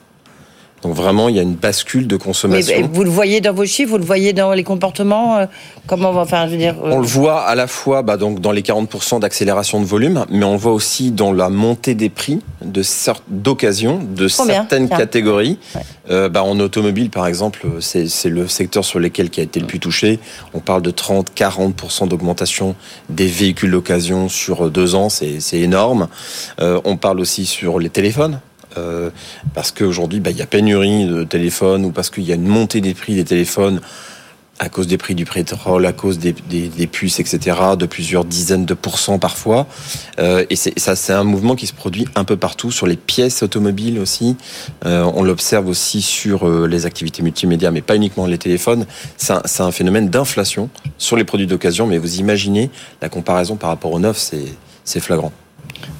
[0.82, 2.88] Donc vraiment, il y a une bascule de consommation.
[2.90, 5.36] vous le voyez dans vos chiffres, vous le voyez dans les comportements.
[5.36, 5.46] Euh,
[5.86, 6.76] comment va enfin, je veux dire.
[6.82, 10.24] Euh, on le voit à la fois, bah, donc dans les 40% d'accélération de volume,
[10.30, 12.82] mais on le voit aussi dans la montée des prix de
[13.28, 15.58] d'occasion de certaines catégories.
[16.10, 19.66] Euh, bah, en automobile, par exemple, c'est le secteur sur lequel qui a été le
[19.66, 20.18] plus touché.
[20.54, 22.74] On parle de 30-40% d'augmentation
[23.10, 26.08] des véhicules d'occasion sur deux ans, c'est énorme.
[26.58, 28.40] on parle aussi sur les téléphones.
[28.76, 29.10] Euh,
[29.54, 32.46] parce qu'aujourd'hui, bah, il y a pénurie de téléphones ou parce qu'il y a une
[32.46, 33.80] montée des prix des téléphones
[34.62, 36.34] à cause des prix du pétrole, à cause des,
[36.86, 39.66] puces, etc., de plusieurs dizaines de pourcents parfois.
[40.18, 43.42] Euh, et ça, c'est un mouvement qui se produit un peu partout, sur les pièces
[43.42, 44.36] automobiles aussi.
[44.84, 48.84] Euh, on l'observe aussi sur les activités multimédia, mais pas uniquement les téléphones.
[49.16, 52.68] C'est un, un, phénomène d'inflation sur les produits d'occasion, mais vous imaginez
[53.00, 54.18] la comparaison par rapport au neuf,
[54.84, 55.32] c'est flagrant.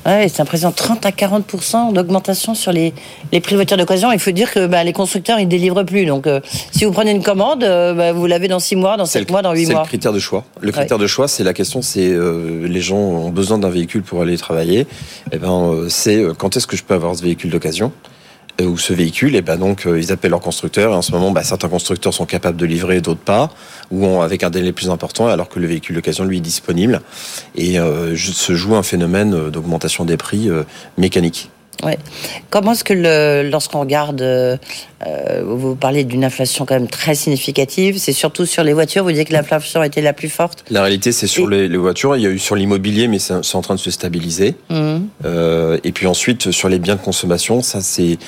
[0.07, 0.73] Ouais, c'est impressionnant.
[0.73, 2.95] 30 à 40% d'augmentation sur les,
[3.33, 4.11] les prix de voitures d'occasion.
[4.13, 6.07] Il faut dire que bah, les constructeurs, ils délivrent plus.
[6.07, 6.41] Donc, euh,
[6.73, 9.43] si vous prenez une commande, euh, bah, vous l'avez dans 6 mois, dans 7 mois,
[9.43, 9.75] dans 8 mois.
[9.75, 10.45] C'est le critère de choix.
[10.61, 14.03] Le critère de choix, c'est la question, c'est euh, les gens ont besoin d'un véhicule
[14.03, 14.81] pour aller travailler.
[14.81, 14.87] Et
[15.33, 17.93] eh ben, c'est quand est-ce que je peux avoir ce véhicule d'occasion?
[18.67, 20.93] Ou ce véhicule, et ben donc euh, ils appellent leur constructeur.
[20.93, 23.51] Et en ce moment, bah, certains constructeurs sont capables de livrer, d'autres pas,
[23.91, 27.01] ou avec un délai plus important, alors que le véhicule d'occasion lui est disponible.
[27.55, 30.49] Et euh, se joue un phénomène d'augmentation des prix
[30.97, 31.51] mécanique.
[31.85, 31.99] Ouais.
[32.51, 34.57] Comment est-ce que lorsqu'on regarde, euh,
[35.07, 39.13] euh, vous parlez d'une inflation quand même très significative, c'est surtout sur les voitures, vous
[39.13, 40.65] dites que l'inflation était la plus forte?
[40.71, 43.63] La réalité, c'est sur les, voitures, il y a eu sur l'immobilier, mais c'est en
[43.63, 44.57] train de se stabiliser.
[44.69, 44.99] Mmh.
[45.25, 48.19] Euh, et puis ensuite, sur les biens de consommation, ça c'est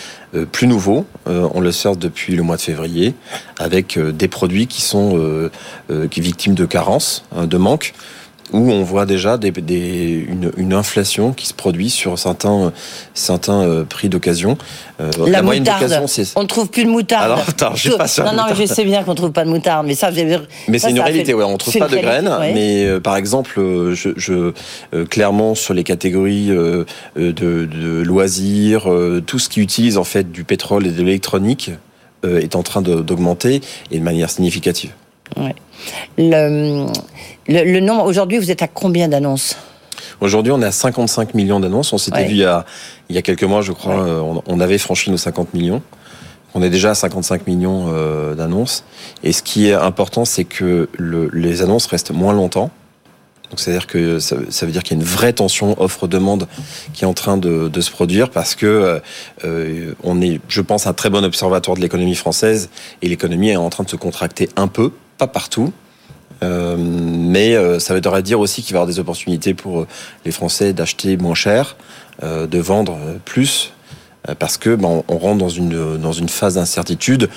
[0.51, 3.13] plus nouveau, on le sort depuis le mois de février,
[3.59, 5.51] avec des produits qui sont
[6.11, 7.93] qui victimes de carences, hein, de manque
[8.53, 12.73] où on voit déjà des, des, une, une, inflation qui se produit sur certains,
[13.15, 14.59] certains euh, prix d'occasion.
[15.01, 16.27] Euh, la, moyenne d'occasion, c'est...
[16.37, 17.25] On ne trouve plus de moutarde.
[17.25, 18.25] Alors, attends, j'ai pas ça.
[18.25, 20.11] Non, non, je sais bien qu'on ne trouve pas de moutarde, mais ça,
[20.69, 21.45] Mais c'est une réalité, ouais.
[21.45, 23.55] On ne trouve pas de graines, mais euh, par exemple,
[23.95, 24.53] je, je
[25.05, 28.89] clairement, sur les catégories de, de, loisirs,
[29.27, 31.71] tout ce qui utilise en fait du pétrole et de l'électronique
[32.25, 34.91] est en train d'augmenter et de manière significative.
[35.37, 35.55] Ouais.
[36.19, 36.87] Le,
[37.49, 39.57] le, nombre, aujourd'hui, vous êtes à combien d'annonces
[40.21, 41.93] Aujourd'hui, on est à 55 millions d'annonces.
[41.93, 42.65] On s'était vu il y, a,
[43.09, 45.83] il y a quelques mois, je crois, euh, on, avait franchi nos 50 millions.
[46.55, 48.85] On est déjà à 55 millions euh, d'annonces.
[49.25, 52.71] Et ce qui est important, c'est que le, les annonces restent moins longtemps.
[53.51, 56.47] Donc c'est-à-dire que ça, ça, veut dire qu'il y a une vraie tension offre-demande
[56.95, 59.03] qui est en train de, de se produire parce que
[59.45, 62.71] euh, on est, je pense, un très bon observatoire de l'économie française
[63.03, 65.73] et l'économie est en train de se contracter un peu, pas partout,
[66.43, 69.87] euh, mais euh, ça veut dire aussi qu'il va y avoir des opportunités pour euh,
[70.25, 71.77] les Français d'acheter moins cher,
[72.23, 73.73] de vendre plus,
[74.39, 77.29] parce que ben, on rentre dans une, dans une phase d'incertitude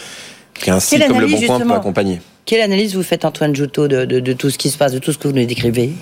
[0.53, 2.21] qui ainsi comme le bon coin peut accompagner.
[2.45, 5.11] Quelle analyse vous faites, Antoine Joutot, de, de, tout ce qui se passe, de tout
[5.11, 5.93] ce que vous nous décrivez?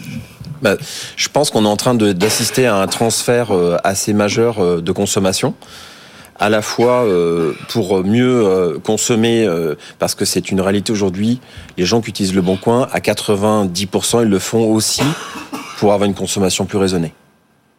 [0.62, 0.76] Ben,
[1.15, 5.54] Je pense qu'on est en train d'assister à un transfert assez majeur de consommation.
[6.39, 11.39] À la fois euh, pour mieux euh, consommer, euh, parce que c'est une réalité aujourd'hui,
[11.78, 15.04] les gens qui utilisent le Bon Coin, à 90%, ils le font aussi
[15.78, 17.13] pour avoir une consommation plus raisonnée.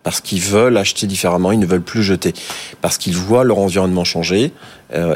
[0.02, 2.34] Parce qu'ils veulent acheter différemment, ils ne veulent plus jeter.
[2.82, 4.52] Parce qu'ils voient leur environnement changer.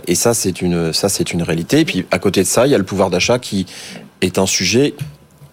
[0.06, 1.80] et ça, c'est une, ça, c'est une réalité.
[1.80, 3.66] Et puis, à côté de ça, il y a le pouvoir d'achat qui
[4.22, 4.94] est un sujet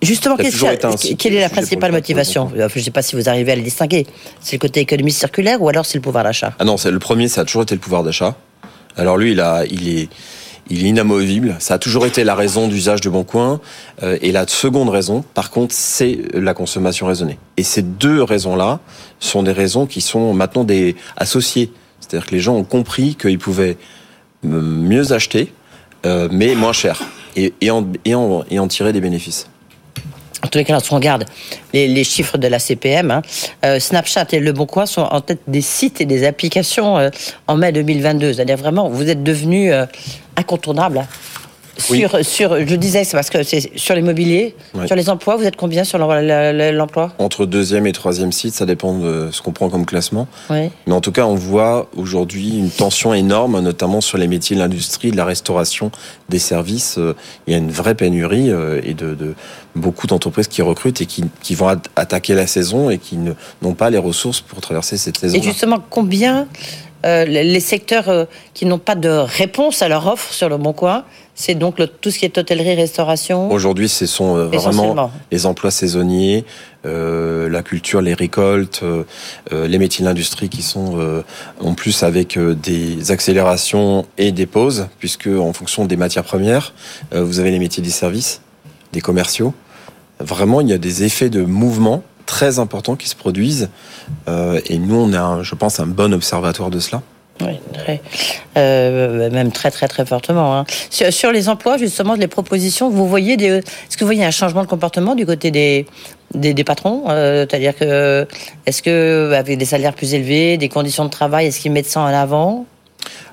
[0.05, 3.63] Justement, quelle est la principale motivation Je ne sais pas si vous arrivez à le
[3.63, 4.05] distinguer.
[4.39, 6.53] C'est le côté économie circulaire ou alors c'est le pouvoir d'achat?
[6.59, 8.35] Ah non, c'est le premier, ça a toujours été le pouvoir d'achat.
[8.97, 10.09] Alors lui, il, a, il, est,
[10.69, 11.55] il est inamovible.
[11.59, 13.59] Ça a toujours été la raison d'usage de Boncoin.
[14.03, 17.39] Euh, et la seconde raison, par contre, c'est la consommation raisonnée.
[17.57, 18.79] Et ces deux raisons-là
[19.19, 21.71] sont des raisons qui sont maintenant des associées.
[21.99, 23.77] C'est-à-dire que les gens ont compris qu'ils pouvaient
[24.43, 25.51] mieux acheter,
[26.05, 27.01] euh, mais moins cher,
[27.35, 29.47] et, et, en, et, en, et en tirer des bénéfices
[30.45, 31.25] en tous les cas, on regarde
[31.73, 33.21] les, chiffres de la CPM, hein,
[33.65, 37.09] euh, Snapchat et Le Bon Coin sont en tête des sites et des applications euh,
[37.47, 38.33] en mai 2022.
[38.33, 39.87] C'est-à-dire vraiment, vous êtes devenu euh,
[40.37, 41.07] incontournable.
[41.77, 45.55] Sur, sur, je disais, c'est parce que c'est sur l'immobilier, sur les emplois, vous êtes
[45.55, 47.11] combien sur l'emploi?
[47.17, 50.27] Entre deuxième et troisième site, ça dépend de ce qu'on prend comme classement.
[50.49, 54.61] Mais en tout cas, on voit aujourd'hui une tension énorme, notamment sur les métiers de
[54.61, 55.91] l'industrie, de la restauration,
[56.29, 56.97] des services.
[56.97, 57.15] Euh,
[57.47, 59.35] il y a une vraie pénurie euh, et de, de
[59.75, 63.89] beaucoup d'entreprises qui recrutent et qui, qui, vont attaquer la saison et qui n'ont pas
[63.89, 65.37] les ressources pour traverser cette saison.
[65.37, 66.47] Et justement, combien
[67.05, 71.03] euh, les secteurs qui n'ont pas de réponse à leur offre sur le Bon Coin,
[71.35, 73.51] c'est donc tout ce qui est hôtellerie, restauration.
[73.51, 76.45] Aujourd'hui, ce sont euh, vraiment les emplois saisonniers,
[76.83, 78.83] la culture, les récoltes,
[79.51, 81.23] les métiers de l'industrie qui sont
[81.59, 86.73] en plus avec des accélérations et des pauses, puisque en fonction des matières premières,
[87.11, 88.41] vous avez les métiers des services,
[88.93, 89.53] des commerciaux.
[90.19, 93.69] Vraiment, il y a des effets de mouvement très importants qui se produisent.
[94.27, 97.01] Euh, et nous, on a, je pense, un bon observatoire de cela.
[97.41, 98.01] Oui, très,
[98.57, 100.57] euh, même très très très fortement.
[100.57, 100.65] Hein.
[100.89, 104.67] Sur, les emplois, justement, les propositions, vous voyez est-ce que vous voyez un changement de
[104.67, 105.85] comportement du côté des
[106.33, 108.25] des, patrons euh, C'est-à-dire que
[108.65, 112.01] est-ce que avec des salaires plus élevés, des conditions de travail, est-ce qu'ils mettent ça
[112.01, 112.65] en avant?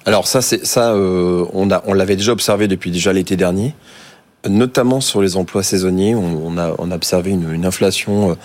[0.05, 3.75] Alors ça, ça, on a on l'avait déjà observé depuis déjà l'été dernier
[4.49, 8.37] notamment sur les emplois saisonniers, on, a, observé une, inflation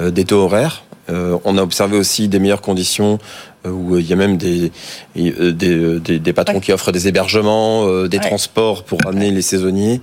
[0.00, 0.84] euh, des taux horaires.
[1.08, 3.18] Euh, on a observé aussi des meilleures conditions euh,
[3.64, 4.72] où il y a même des,
[5.14, 10.00] des, patrons qui offrent des hébergements, des transports pour amener les saisonniers.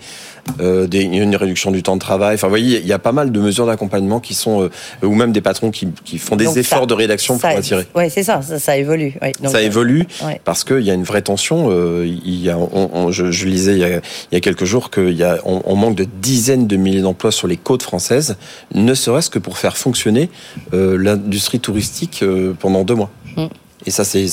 [0.60, 2.36] Euh, des, une réduction du temps de travail.
[2.36, 4.70] Enfin, vous voyez, il y a pas mal de mesures d'accompagnement qui sont, euh,
[5.06, 7.86] ou même des patrons qui, qui font des efforts de rédaction pour attirer.
[7.96, 9.14] Oui, c'est ça, ça, évolue.
[9.46, 10.08] ça évolue
[10.46, 11.68] parce qu'il y a une vraie tension.
[11.70, 14.66] Euh, il y a, on, je, je, lisais il y a, il y a quelques
[14.66, 18.38] jours qu'il on, on, manque de dizaines de milliers d'emplois sur les côtes françaises,
[18.74, 20.30] ne serait-ce que pour faire fonctionner
[20.72, 22.24] l'industrie touristique
[22.60, 23.12] pendant deux mois.
[23.38, 23.48] Mm.
[23.86, 24.28] Et ça, c'est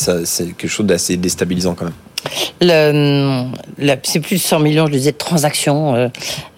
[0.56, 1.94] quelque chose d'assez déstabilisant quand même.
[2.60, 3.44] Le,
[4.02, 6.08] c'est plus de 100 millions, je disais, de transactions euh,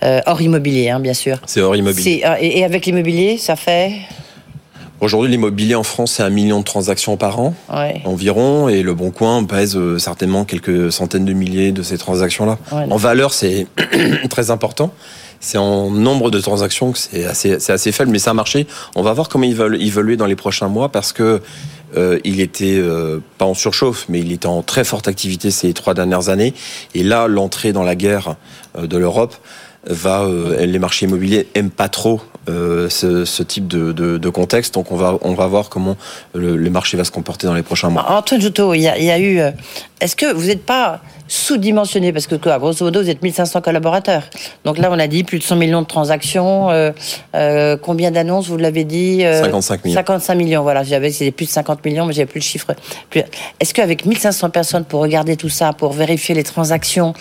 [0.04, 1.38] euh, hors immobilier, hein, bien sûr.
[1.46, 2.22] C'est hors immobilier.
[2.24, 3.92] Euh, et, avec l'immobilier, ça fait?
[5.00, 7.54] Aujourd'hui, l'immobilier en France, c'est un million de transactions par an,
[8.04, 12.56] environ, et le Bon Coin pèse certainement quelques centaines de milliers de ces transactions-là.
[12.70, 13.66] en valeur, c'est
[14.30, 14.92] très important.
[15.38, 18.66] C'est en nombre de transactions que c'est assez, assez faible, mais c'est un marché.
[18.94, 21.42] On va voir comment il va évoluer dans les prochains mois parce que
[21.96, 25.72] euh, il était euh, pas en surchauffe, mais il était en très forte activité ces
[25.72, 26.54] trois dernières années.
[26.94, 28.36] Et là, l'entrée dans la guerre
[28.76, 29.34] euh, de l'Europe
[29.86, 34.74] va, les marchés immobiliers aiment pas trop ce, type de, contexte.
[34.74, 35.96] Donc on va, on va voir comment
[36.34, 38.10] le, marché va se comporter dans les prochains mois.
[38.10, 39.40] Antoine Joutot, il y a, il y a eu.
[40.00, 42.12] Est-ce que vous n'êtes pas sous-dimensionné?
[42.12, 44.24] Parce que quoi, grosso modo, vous êtes 1500 collaborateurs.
[44.64, 46.70] Donc là, on a dit plus de 100 millions de transactions.
[46.70, 46.92] Euh,
[47.34, 49.96] euh, combien d'annonces, vous l'avez dit 55 millions.
[49.96, 50.82] 55 millions, voilà.
[50.82, 52.74] J'avais, c'était plus de 50 millions, mais j'avais plus le chiffre.
[53.58, 57.14] Est-ce qu'avec 1500 personnes pour regarder tout ça, pour vérifier les transactions,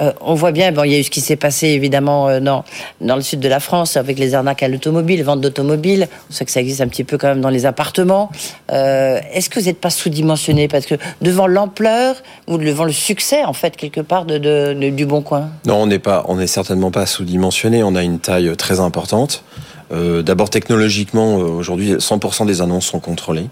[0.00, 2.64] euh, on voit bien, bon, il y a eu ce qui s'est passé évidemment dans,
[3.00, 6.08] dans le sud de la France avec les arnaques à l'automobile, vente d'automobiles.
[6.30, 8.30] On sait que ça existe un petit peu quand même dans les appartements.
[8.68, 10.68] Est-ce que vous n'êtes pas sous-dimensionné?
[10.68, 12.16] Parce que devant l'ampleur
[12.48, 15.98] ou devant le succès en fait quelque part de, du bon coin Non, on n'est
[15.98, 17.82] pas, on n'est certainement pas sous-dimensionné.
[17.82, 19.44] On a une taille très importante.
[19.92, 23.48] Euh, d'abord technologiquement, euh, aujourd'hui, 100% des annonces sont contrôlées.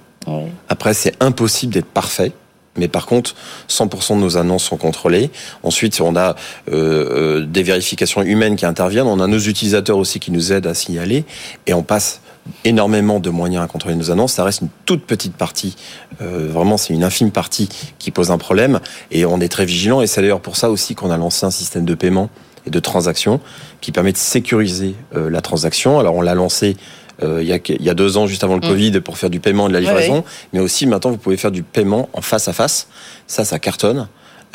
[0.69, 2.33] Après, c'est impossible d'être parfait.
[2.81, 3.37] Mais par contre,
[3.69, 5.31] 100% de nos annonces sont contrôlées.
[5.63, 6.35] Ensuite, on a
[6.73, 9.07] euh, des vérifications humaines qui interviennent.
[9.07, 11.25] On a nos utilisateurs aussi qui nous aident à signaler.
[11.67, 12.21] Et on passe
[12.65, 14.33] énormément de moyens à contrôler nos annonces.
[14.33, 15.77] Ça reste une toute petite partie.
[16.23, 18.81] Euh, vraiment, c'est une infime partie qui pose un problème.
[19.11, 20.01] Et on est très vigilant.
[20.01, 22.31] Et c'est d'ailleurs pour ça aussi qu'on a lancé un système de paiement
[22.67, 23.41] et de transaction
[23.81, 25.99] qui permet de sécuriser euh, la transaction.
[25.99, 26.77] Alors, on l'a lancé
[27.23, 28.69] il, y a, il y a deux ans, juste avant le Mm.
[28.71, 30.17] Covid, pour faire du paiement et de la livraison.
[30.17, 30.25] ouais.
[30.53, 32.89] Mais aussi, maintenant, vous pouvez faire du paiement en face à face.
[33.27, 34.09] Ça, ça cartonne.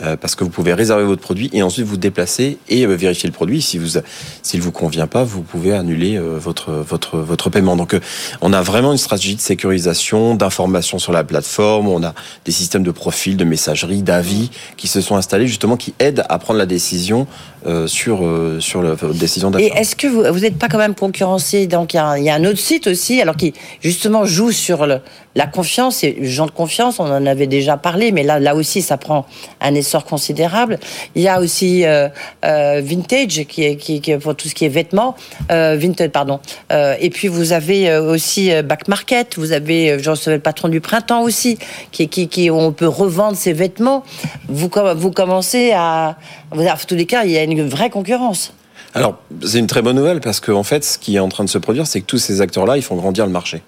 [0.03, 3.27] euh, parce que vous pouvez réserver votre produit et ensuite vous déplacer et euh, vérifier
[3.29, 3.61] le produit.
[3.61, 3.97] Si vous,
[4.41, 7.77] s'il vous convient pas, vous pouvez annuler euh, votre votre votre paiement.
[7.77, 8.01] Donc, euh,
[8.41, 11.87] on a vraiment une stratégie de sécurisation, d'information sur la plateforme.
[11.87, 15.93] On a des systèmes de profil, de messagerie, d'avis qui se sont installés justement, qui
[15.99, 17.25] aident à prendre la décision
[17.65, 19.79] euh, sur euh, sur la décision Et d'achat.
[19.81, 22.35] est-ce que vous n'êtes pas quand même concurrencé Donc il y, a, il y a
[22.35, 24.99] un autre site aussi, alors qui justement joue sur le-
[25.35, 26.99] la confiance et les gens de confiance.
[26.99, 29.25] On en avait déjà parlé, mais là là aussi ça prend
[29.61, 30.79] un essor considérable.
[31.15, 32.07] Il y a aussi euh,
[32.45, 35.15] euh, Vintage qui est qui, qui est pour tout ce qui est vêtements,
[35.49, 36.39] Vintage pardon.
[36.71, 39.37] Et puis vous avez aussi Back Market.
[39.37, 41.57] Vous avez je recevais le patron du printemps aussi,
[41.91, 44.03] qui qui qui on peut revendre ses vêtements.
[44.47, 46.17] Vous vous commencez à
[46.57, 48.53] en tous les cas il y a une vraie concurrence.
[48.93, 51.49] Alors, c'est une très bonne nouvelle parce qu'en fait, ce qui est en train de
[51.49, 53.61] se produire, c'est que tous ces acteurs-là, ils font grandir le marché.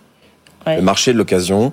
[0.66, 0.78] Ouais.
[0.78, 1.72] Le marché de l'occasion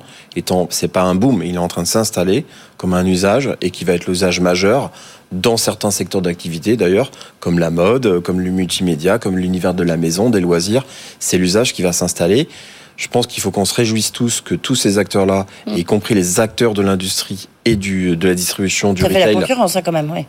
[0.70, 2.44] c'est pas un boom, il est en train de s'installer
[2.76, 4.92] comme un usage et qui va être l'usage majeur
[5.32, 9.96] dans certains secteurs d'activité d'ailleurs, comme la mode, comme le multimédia, comme l'univers de la
[9.96, 10.84] maison, des loisirs.
[11.18, 12.48] C'est l'usage qui va s'installer.
[12.96, 15.76] Je pense qu'il faut qu'on se réjouisse tous que tous ces acteurs-là, Mm.
[15.76, 19.26] y compris les acteurs de l'industrie et du, de la distribution, du Ça fait la
[19.26, 20.26] retail, concurrence hein, quand même, oui.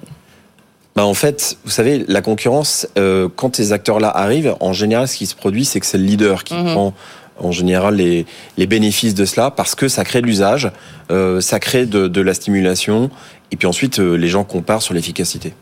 [0.95, 5.17] Bah en fait, vous savez, la concurrence, euh, quand ces acteurs-là arrivent, en général, ce
[5.17, 6.71] qui se produit, c'est que c'est le leader qui Mhm.
[6.71, 6.93] prend
[7.39, 8.25] en général les,
[8.57, 10.71] les bénéfices de cela parce que ça crée de l'usage,
[11.11, 13.09] euh, ça crée de, de la stimulation,
[13.51, 15.53] et puis ensuite euh, les gens comparent sur l'efficacité.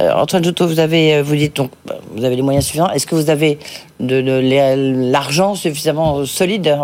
[0.00, 2.88] Euh, Antoine Joutot, vous avez, vous dites donc, bah, vous avez les moyens suffisants.
[2.90, 3.58] Est-ce que vous avez
[4.00, 6.76] de, de- l'argent suffisamment solide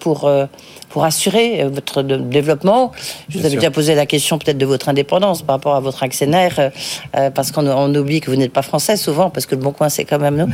[0.00, 0.30] pour
[0.88, 2.92] pour assurer votre développement?
[3.28, 3.60] Je vous avais sûr.
[3.60, 6.70] déjà posé la question peut-être de votre indépendance par rapport à votre actionnaire,
[7.16, 9.72] euh, parce qu'on on oublie que vous n'êtes pas français souvent, parce que le Bon
[9.72, 10.48] Coin c'est quand même nous.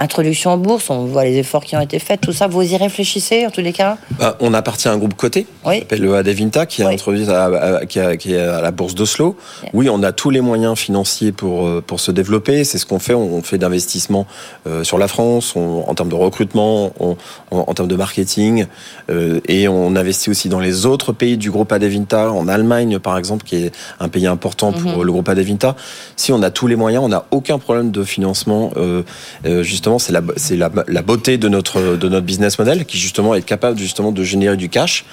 [0.00, 2.46] Introduction en bourse, on voit les efforts qui ont été faits, tout ça.
[2.46, 3.98] Vous y réfléchissez en tous les cas?
[4.16, 5.80] Bah, on appartient à un groupe coté, qui Oui.
[5.80, 6.94] s'appelle le Adevinta, qui est Oui.
[6.94, 9.36] introduit à, à- qui, a- qui est à la bourse d'Oslo.
[9.62, 9.70] Bien.
[9.74, 12.62] Oui, on a tous les moyens financiers pour euh, pour se développer.
[12.62, 13.14] C'est ce qu'on fait.
[13.14, 14.26] On fait d'investissements
[14.68, 17.16] euh, sur la France, on- en termes de recrutement, on-
[17.50, 18.66] en, en termes de marketing,
[19.10, 23.18] euh, et on investit aussi dans les autres pays du groupe Adevinta, en Allemagne par
[23.18, 25.02] exemple, qui est un pays important pour Mhm.
[25.02, 25.74] le groupe Adevinta.
[26.14, 28.70] Si on a tous les moyens, on n'a aucun problème de financement.
[28.76, 29.02] Euh,
[29.44, 32.98] euh, justement, c'est la c'est la, la beauté de notre de notre business model qui
[32.98, 35.04] justement est capable justement de générer du cash.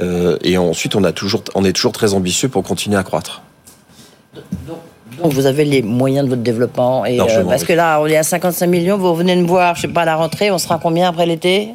[0.00, 3.42] Euh, et ensuite, on a toujours on est toujours très ambitieux pour continuer à croître.
[5.22, 7.04] Donc vous avez les moyens de votre développement.
[7.04, 7.68] Et, Largement, parce oui.
[7.68, 10.04] que là, on est à 55 millions, vous revenez me voir, je sais pas, à
[10.06, 11.68] la rentrée, on sera combien après l'été?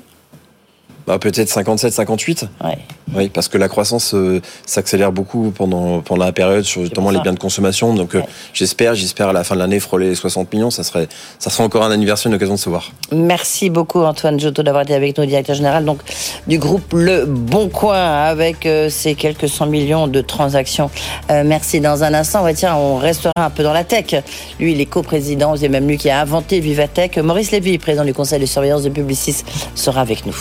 [1.08, 2.46] Bah, peut-être 57, 58.
[2.64, 2.78] Ouais.
[3.16, 7.22] Oui, parce que la croissance euh, s'accélère beaucoup pendant pendant la période sur justement les
[7.22, 7.94] biens de consommation.
[7.94, 8.22] Donc, euh,
[8.54, 10.70] j'espère, j'espère à la fin de l'année frôler les 60 millions.
[10.70, 11.08] Ça serait
[11.40, 12.92] ça sera encore un anniversaire, une occasion de se voir.
[13.14, 16.00] Merci beaucoup Antoine Giotto d'avoir été avec nous, directeur général donc,
[16.48, 20.90] du groupe Le Bon Coin avec euh, ces quelques 100 millions de transactions.
[21.32, 21.80] Euh, merci.
[21.80, 24.16] Dans un instant, tiens, on restera un peu dans la tech.
[24.60, 27.18] Lui, il est coprésident, c'est même lui qui a inventé Vivatech.
[27.18, 29.44] Maurice Lévy, président du conseil de surveillance de Publicis,
[29.76, 30.36] sera avec nous.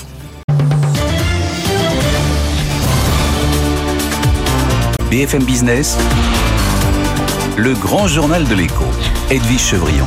[5.11, 5.97] BFM Business,
[7.57, 8.85] le grand journal de l'écho,
[9.31, 10.05] Edwige Chevrillon.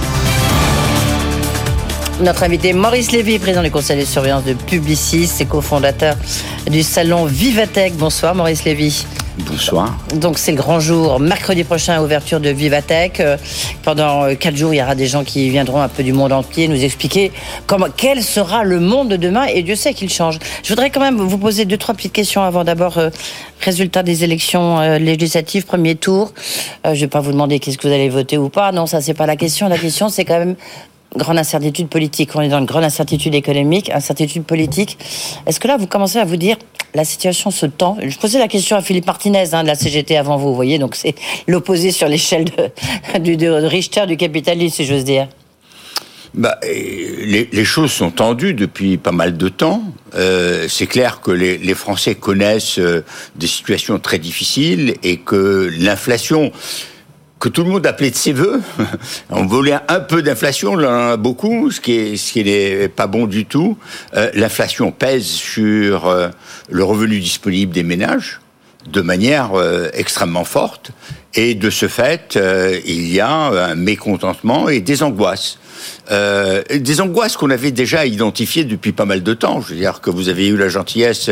[2.20, 6.16] Notre invité Maurice Lévy, président du conseil de surveillance de Publicis et cofondateur
[6.70, 7.96] du salon Vivatech.
[7.96, 9.06] Bonsoir Maurice Lévy.
[9.38, 9.98] Bonsoir.
[10.16, 13.20] Donc c'est le grand jour, mercredi prochain, ouverture de Vivatech.
[13.20, 13.38] Euh,
[13.84, 16.34] Pendant euh, quatre jours, il y aura des gens qui viendront un peu du monde
[16.34, 17.32] entier nous expliquer
[17.66, 19.46] comment, quel sera le monde de demain.
[19.46, 20.40] Et Dieu sait qu'il change.
[20.64, 22.98] Je voudrais quand même vous poser deux, trois petites questions avant d'abord.
[22.98, 23.10] euh,
[23.62, 26.32] résultat des élections législatives, premier tour.
[26.86, 28.72] Je vais pas vous demander qu'est-ce que vous allez voter ou pas.
[28.72, 29.68] Non, ça c'est pas la question.
[29.68, 30.56] La question c'est quand même
[31.16, 32.32] grande incertitude politique.
[32.36, 34.98] On est dans une grande incertitude économique, incertitude politique.
[35.46, 36.58] Est-ce que là, vous commencez à vous dire,
[36.94, 37.98] la situation se tend?
[38.04, 40.80] Je posais la question à Philippe Martinez hein, de la CGT avant vous, vous voyez,
[40.80, 41.16] donc c'est
[41.48, 45.28] l'opposé sur l'échelle de, du- de Richter du capitalisme, si j'ose dire.
[46.36, 49.82] Bah, les, choses sont tendues depuis pas mal de temps.
[50.14, 53.04] Euh, c'est clair que les, les Français connaissent euh,
[53.36, 56.52] des situations très difficiles et que l'inflation
[57.40, 58.62] que tout le monde appelait de ses voeux,
[59.30, 62.90] on voulait un peu d'inflation, on en a beaucoup, ce qui est, ce qui n'est
[62.90, 63.78] pas bon du tout.
[64.16, 66.30] Euh, l'inflation pèse sur euh,
[66.70, 68.42] le revenu disponible des ménages
[68.92, 70.92] de manière euh, extrêmement forte.
[71.36, 72.40] Et de ce fait,
[72.86, 75.60] il y a un mécontentement et des angoisses.
[76.12, 79.62] Euh, des angoisses qu'on avait déjà identifiées depuis pas mal de temps.
[79.62, 81.30] Je veux dire que vous avez eu la gentillesse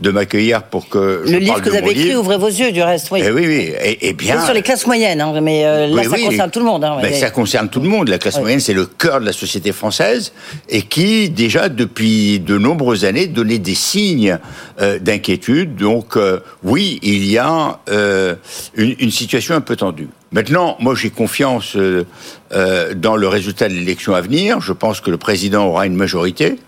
[0.00, 2.20] de m'accueillir pour que je Le livre parle que vous avez écrit, livre.
[2.20, 3.20] ouvrez vos yeux, du reste, oui.
[3.24, 3.72] Eh oui, oui.
[3.82, 4.38] Et, et bien.
[4.40, 6.24] C'est sur les classes moyennes, hein, mais euh, là, Oui, ça oui.
[6.26, 6.84] concerne tout le monde.
[6.84, 7.12] Hein, Ben.
[7.14, 8.08] Ça concerne tout le monde.
[8.08, 10.32] La classe moyenne, c'est le cœur de la société française
[10.68, 14.38] et qui, déjà depuis de nombreuses années, donnait des signes
[14.80, 15.76] euh, d'inquiétude.
[15.76, 18.34] Donc, euh, oui, il y a euh,
[18.74, 20.08] une, une situation un peu tendue.
[20.30, 22.04] Maintenant, moi, j'ai confiance euh,
[22.52, 26.58] euh, dans le résultat de l'élection Je pense que le président aura une majorité,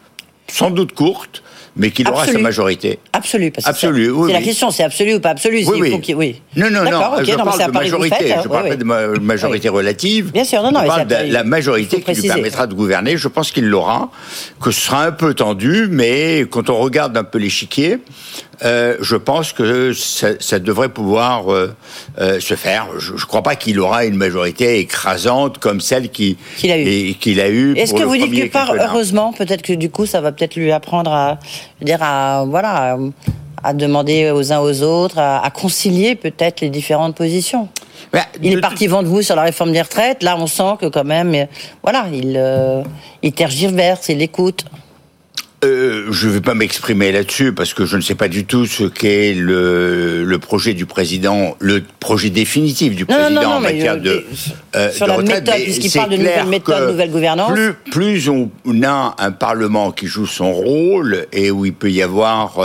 [0.49, 1.43] sans doute courte,
[1.77, 2.43] mais qu'il aura sa Absolue.
[2.43, 2.99] majorité.
[3.13, 5.79] Absolu, parce que Absolu, c'est oui, c'est la question, c'est absolu ou pas absolu Oui,
[5.81, 5.91] oui.
[5.93, 6.43] faut qu'il- oui.
[6.57, 6.91] Non, non, non.
[6.91, 8.17] D'accord, ok, je non, parle de majorité.
[8.17, 10.33] faites, je parle pas de ma- majorité relative.
[10.33, 13.17] Bien sûr, non, non, Je parle de la majorité qui lui permettra de gouverner.
[13.17, 14.11] Je pense qu'il l'aura.
[14.61, 17.99] Que ce sera un peu tendu, mais quand on regarde un peu l'échiquier,
[18.63, 21.75] euh, je pense que ça, ça devrait pouvoir euh,
[22.21, 22.89] euh, se faire.
[22.99, 26.87] Je ne crois pas qu'il aura une majorité écrasante comme celle qui- Qu'il a eue.
[26.89, 27.75] et- qu'il a eue.
[27.77, 30.73] Est-ce que vous dites que par heureusement, peut-être que du coup, ça va peut-être lui
[30.73, 31.39] apprendre à,
[31.77, 32.99] je veux dire, à voilà,
[33.63, 37.69] à, demander aux uns aux autres, à, à concilier peut-être les différentes positions.
[38.13, 40.23] Bah, Il est parti vent debout sur la réforme des retraites.
[40.23, 41.47] Là, on sent que quand même,
[41.83, 42.83] voilà, il, euh,
[43.23, 44.65] il tergiverse, il écoute.
[45.63, 48.65] Euh, je ne vais pas m'exprimer là-dessus parce que je ne sais pas du tout
[48.65, 53.49] ce qu'est le, le projet du président, le projet définitif du Non, non, président non,
[53.57, 54.25] en mais, matière euh, de,
[54.75, 55.45] euh, sur de la retraite.
[55.45, 57.53] méthode, Mais puisqu'il parle de nouvelle méthode, nouvelle gouvernance.
[57.53, 58.51] Plus, plus on
[58.85, 62.59] a un Parlement qui joue son rôle et où il peut y avoir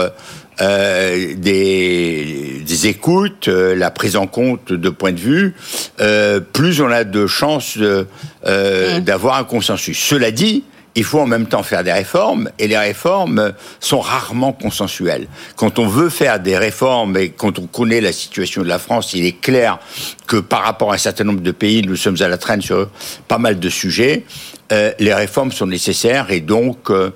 [0.62, 5.54] euh, des, des écoutes, la prise en compte de points de vue,
[6.54, 7.76] plus on a de chances
[8.46, 9.98] euh, d'avoir un consensus.
[9.98, 10.64] Cela dit,
[10.96, 15.28] il faut en même temps faire des réformes, et les réformes sont rarement consensuelles.
[15.54, 19.12] Quand on veut faire des réformes et quand on connaît la situation de la France,
[19.12, 19.78] il est clair
[20.26, 22.88] que par rapport à un certain nombre de pays, nous sommes à la traîne sur
[23.28, 24.24] pas mal de sujets.
[24.72, 27.10] Euh, les réformes sont nécessaires et donc euh,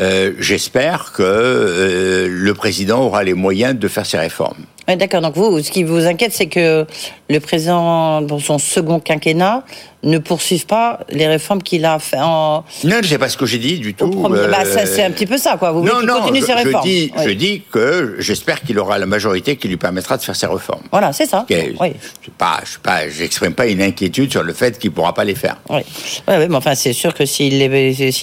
[0.00, 4.64] euh, j'espère que le président aura les moyens de faire ces réformes.
[4.88, 5.20] Ouais, D'accord.
[5.20, 6.86] Donc vous, ce qui vous inquiète, c'est que
[7.28, 9.62] le président, dans son second quinquennat,
[10.04, 12.64] ne poursuive pas les réformes qu'il a fait en.
[12.84, 14.08] Non, c'est pas ce que j'ai dit du tout.
[14.10, 15.72] premier- euh, bah, c'est un petit peu ça, quoi.
[15.72, 16.84] Vous voulez non, qu'il non, continue je, ses je réformes.
[16.84, 17.22] dis, Oui.
[17.26, 20.82] je dis que j'espère qu'il aura la majorité qui lui permettra de faire ses réformes.
[20.92, 21.44] Voilà, c'est ça.
[21.50, 21.92] Oui.
[22.22, 25.34] je pas, je pas, j'exprime pas une inquiétude sur le fait qu'il pourra pas les
[25.34, 25.56] faire.
[25.68, 25.80] Oui,
[26.28, 27.68] mais enfin, c'est sûr que s'il n'a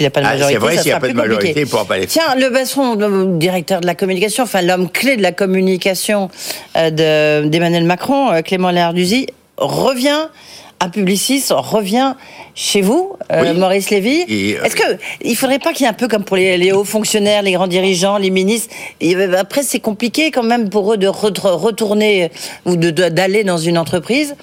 [0.10, 1.38] pas de Ah, majorité, c'est vrai, ça s'il y a sera pas de plus compliqué.
[1.38, 2.24] majorité, il pourra pas les faire.
[2.24, 6.30] Tiens, le Besson, le directeur de la communication, enfin l'homme clé de la communication
[6.78, 6.90] euh,
[7.44, 10.28] de- d'Emmanuel Macron, euh, Clément Léarduzzi, revient
[10.80, 12.16] à Publicis, revient
[12.54, 13.58] chez vous, euh, Oui.
[13.60, 14.26] Maurice Lévy.
[14.30, 14.84] Euh, Est-ce que
[15.24, 17.54] il faudrait pas qu'il y ait un peu comme pour les, les hauts fonctionnaires, les
[17.54, 21.50] grands dirigeants, les ministres et, euh, Après, c'est compliqué quand même pour eux de re-
[21.52, 22.30] retourner
[22.66, 24.36] ou d'aller dans une entreprise.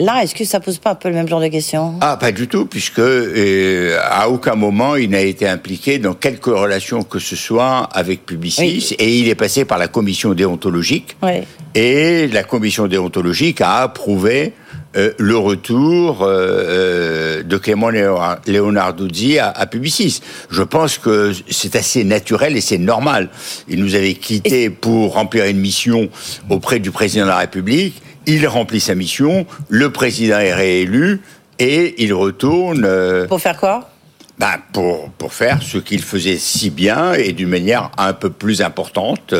[0.00, 2.30] Là, est-ce que ça pose pas un peu le même genre de questions Ah, pas
[2.30, 7.18] du tout, puisque euh, à aucun moment il n'a été impliqué dans quelque relation que
[7.18, 8.96] ce soit avec Publicis, Oui.
[9.00, 11.16] et il est passé par la commission déontologique.
[11.22, 11.40] Oui.
[11.74, 14.52] Et la commission déontologique a approuvé
[14.98, 20.20] euh, le retour euh, euh, de Clément Leonarduzzi à, à Publicis.
[20.50, 23.28] Je pense que c'est assez naturel et c'est normal.
[23.68, 26.08] Il nous avait quittés pour remplir une mission
[26.50, 28.02] auprès du président de la République.
[28.26, 31.20] Il remplit sa mission, le président est réélu
[31.58, 33.90] et il retourne euh, Pour faire quoi?
[34.38, 38.62] Ben, pour, pour faire ce qu'il faisait si bien et d'une manière un peu plus
[38.62, 39.34] importante,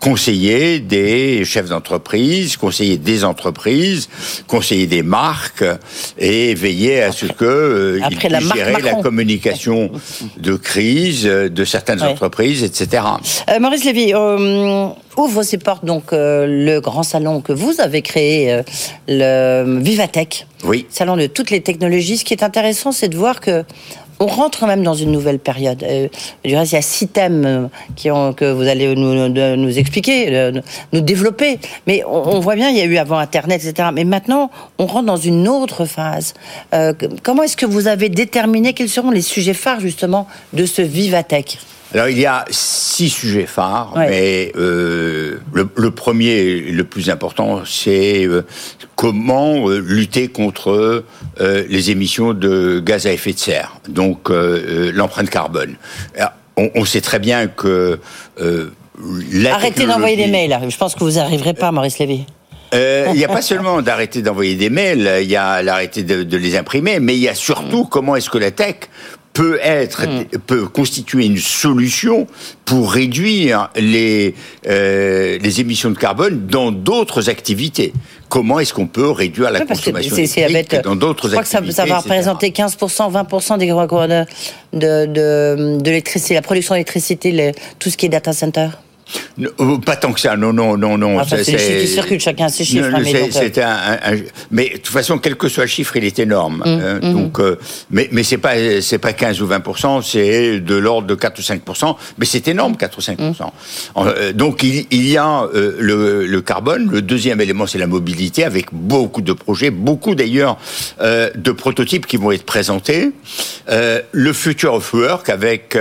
[0.00, 4.08] conseiller des chefs d'entreprise, conseiller des entreprises,
[4.48, 5.64] conseiller des marques
[6.18, 9.90] et veiller à ce que euh, il Après la puisse marque la communication
[10.36, 12.06] de crise euh, de certaines Ouais.
[12.08, 13.02] entreprises, etc.
[13.50, 18.62] Euh, Maurice Lévy, euh, ouvre ses portes donc le grand salon que vous avez créé,
[19.06, 20.86] le Vivatech, Oui.
[20.88, 22.16] salon de toutes les technologies.
[22.18, 23.64] Ce qui est intéressant, c'est de voir que
[24.20, 25.82] on rentre quand même dans une nouvelle période.
[25.82, 26.08] Euh,
[26.44, 27.70] du reste, il y a six thèmes
[28.04, 30.52] euh, que vous allez nous, expliquer,
[30.92, 31.58] nous développer.
[31.86, 33.88] Mais on, voit bien, il y a eu avant Internet, etc.
[33.92, 36.34] Mais maintenant, on rentre dans une autre phase.
[36.74, 36.92] Euh,
[37.22, 41.58] comment est-ce que vous avez déterminé quels seront les sujets phares justement de ce Vivatech?
[41.92, 44.08] Alors il y a six sujets phares, Ouais.
[44.08, 48.42] mais euh, le, le premier, et le plus important, c'est euh,
[48.96, 51.04] comment euh, lutter contre
[51.40, 55.74] les émissions de gaz à effet de serre, donc l'empreinte carbone.
[56.16, 57.98] Alors, on, on sait très bien que
[58.38, 60.56] la Arrêtez d'envoyer des mails.
[60.68, 62.26] Je pense que vous n'arriverez pas, Maurice Lévy.
[62.74, 66.22] euh, Il n'y a pas seulement d'arrêter d'envoyer des mails, il y a l'arrêter de,
[66.22, 68.76] de les imprimer, mais il y a surtout comment est-ce que la tech
[69.40, 70.24] peut être, Hmm.
[70.46, 72.26] peut constituer une solution
[72.66, 74.34] pour réduire les,
[74.68, 77.94] euh, les émissions de carbone dans d'autres activités.
[78.28, 80.14] Comment est-ce qu'on peut réduire la Oui, consommation
[80.84, 82.08] dans d'autres Je crois que ça, activités ça va etc.
[82.10, 84.24] représenter 15%, 20% des de,
[84.74, 88.68] de, de, de l'électricité, la production d'électricité, le- tout ce qui est data center.
[89.40, 91.18] Euh, Pas tant que ça, non, non, non, non.
[91.18, 93.58] Ah, ça, c'est les chiffres qui circulent, chacun ses chiffres, Non, hein, mais c'est- donc,
[93.58, 96.18] euh, un, un- un- mais de toute façon, quel que soit le chiffre, il est
[96.18, 96.62] énorme.
[96.64, 97.12] Hum, hein.
[97.12, 97.58] donc, euh,
[97.90, 101.42] mais mais c'est pas c'est pas 15 ou 20% c'est de l'ordre de 4 ou
[101.42, 103.52] 5% mais c'est énorme, 4 ou 5%
[103.94, 104.06] Hum.
[104.16, 106.88] Euh, Donc, il, il y a euh, le, le carbone.
[106.90, 110.56] Le deuxième élément, c'est la mobilité, avec beaucoup de projets, beaucoup d'ailleurs
[111.00, 113.10] euh, de prototypes qui vont être présentés.
[113.68, 115.76] Euh, le future of work avec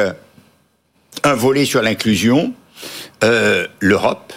[1.23, 2.53] un volet sur l'inclusion,
[3.23, 4.33] euh, l'Europe,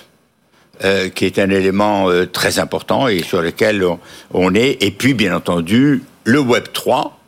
[0.85, 3.99] euh, qui est un élément euh, très important et sur lequel on,
[4.33, 7.18] on est, et puis bien entendu le Web 3,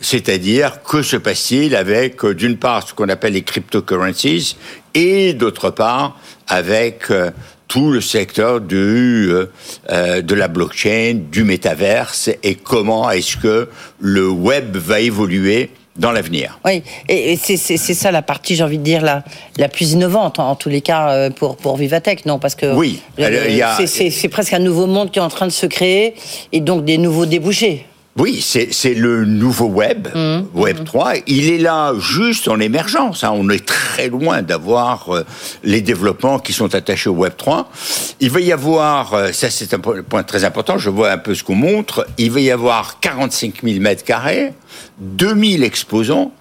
[0.00, 4.56] c'est-à-dire que se passe-t-il avec euh, d'une part ce qu'on appelle les cryptocurrencies
[4.94, 7.30] et d'autre part avec euh,
[7.68, 9.46] tout le secteur du, euh,
[9.90, 13.68] euh, de la blockchain, du métaverse et comment est-ce que
[14.00, 16.58] le web va évoluer dans l'avenir.
[16.64, 19.22] Oui, et, c'est c'est- c'est ça la partie, j'ai envie de dire, la,
[19.58, 22.72] la plus innovante, en, en tous les cas, euh, pour, pour Vivatech, non Parce que
[22.74, 26.14] Oui, euh, c'est presque un nouveau monde qui est en train de se créer,
[26.52, 27.86] et donc des nouveaux débouchés.
[28.16, 30.08] Oui, c'est le nouveau web,
[30.52, 31.12] Web 3.
[31.28, 33.22] Il est là juste en émergence.
[33.24, 33.30] hein.
[33.32, 35.24] On est très loin d'avoir euh,
[35.62, 37.70] les développements qui sont attachés au Web 3.
[38.18, 41.18] Il va y avoir, euh, ça c'est un po- point très important, je vois un
[41.18, 44.52] peu ce qu'on montre, il va y avoir 45 000 mètres carrés,
[44.98, 46.32] 2000 exposants,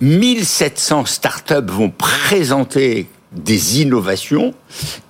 [0.00, 4.54] 1700 startups vont présenter des innovations.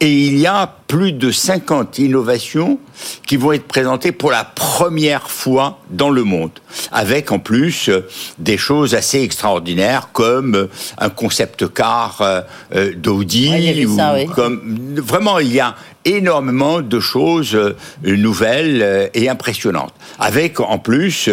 [0.00, 2.78] Et il y a plus de 50 innovations
[3.26, 6.50] qui vont être présentées pour la première fois dans le monde.
[6.92, 8.06] Avec en plus euh,
[8.38, 14.26] des choses assez extraordinaires comme euh, un concept car euh, d'Audi Ouais, ou ça, oui.
[14.26, 17.58] comme vraiment il y a énormément de choses
[18.02, 19.92] nouvelles et impressionnantes.
[20.18, 21.28] Avec en plus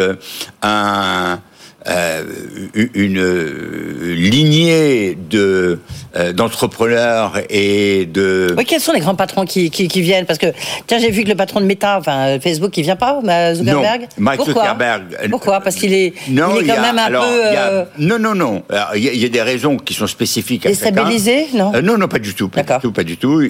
[0.62, 1.40] un
[1.88, 2.24] euh,
[2.96, 5.80] une euh, lignée de
[6.18, 10.26] euh, d'entrepreneurs et de Oui, quels sont les grands patrons qui, qui, qui viennent?
[10.26, 10.48] Parce que,
[10.88, 13.20] tiens, j'ai vu que le patron de Meta, enfin Facebook, il vient pas,
[13.54, 14.02] Zuckerberg?
[14.02, 14.64] Non, Mark Pourquoi?
[14.64, 15.04] Zuckerberg.
[15.30, 15.60] Pourquoi?
[15.62, 18.34] Parce qu'il est, Non, il est quand a- même un alors, peu a- non, non,
[18.36, 18.64] non.
[18.96, 21.98] Il y, a- il y a des raisons qui sont spécifiques à déstabilisé, non Non,
[21.98, 22.80] non, pas du tout, pas D'accord.
[22.80, 23.44] du tout, pas du tout.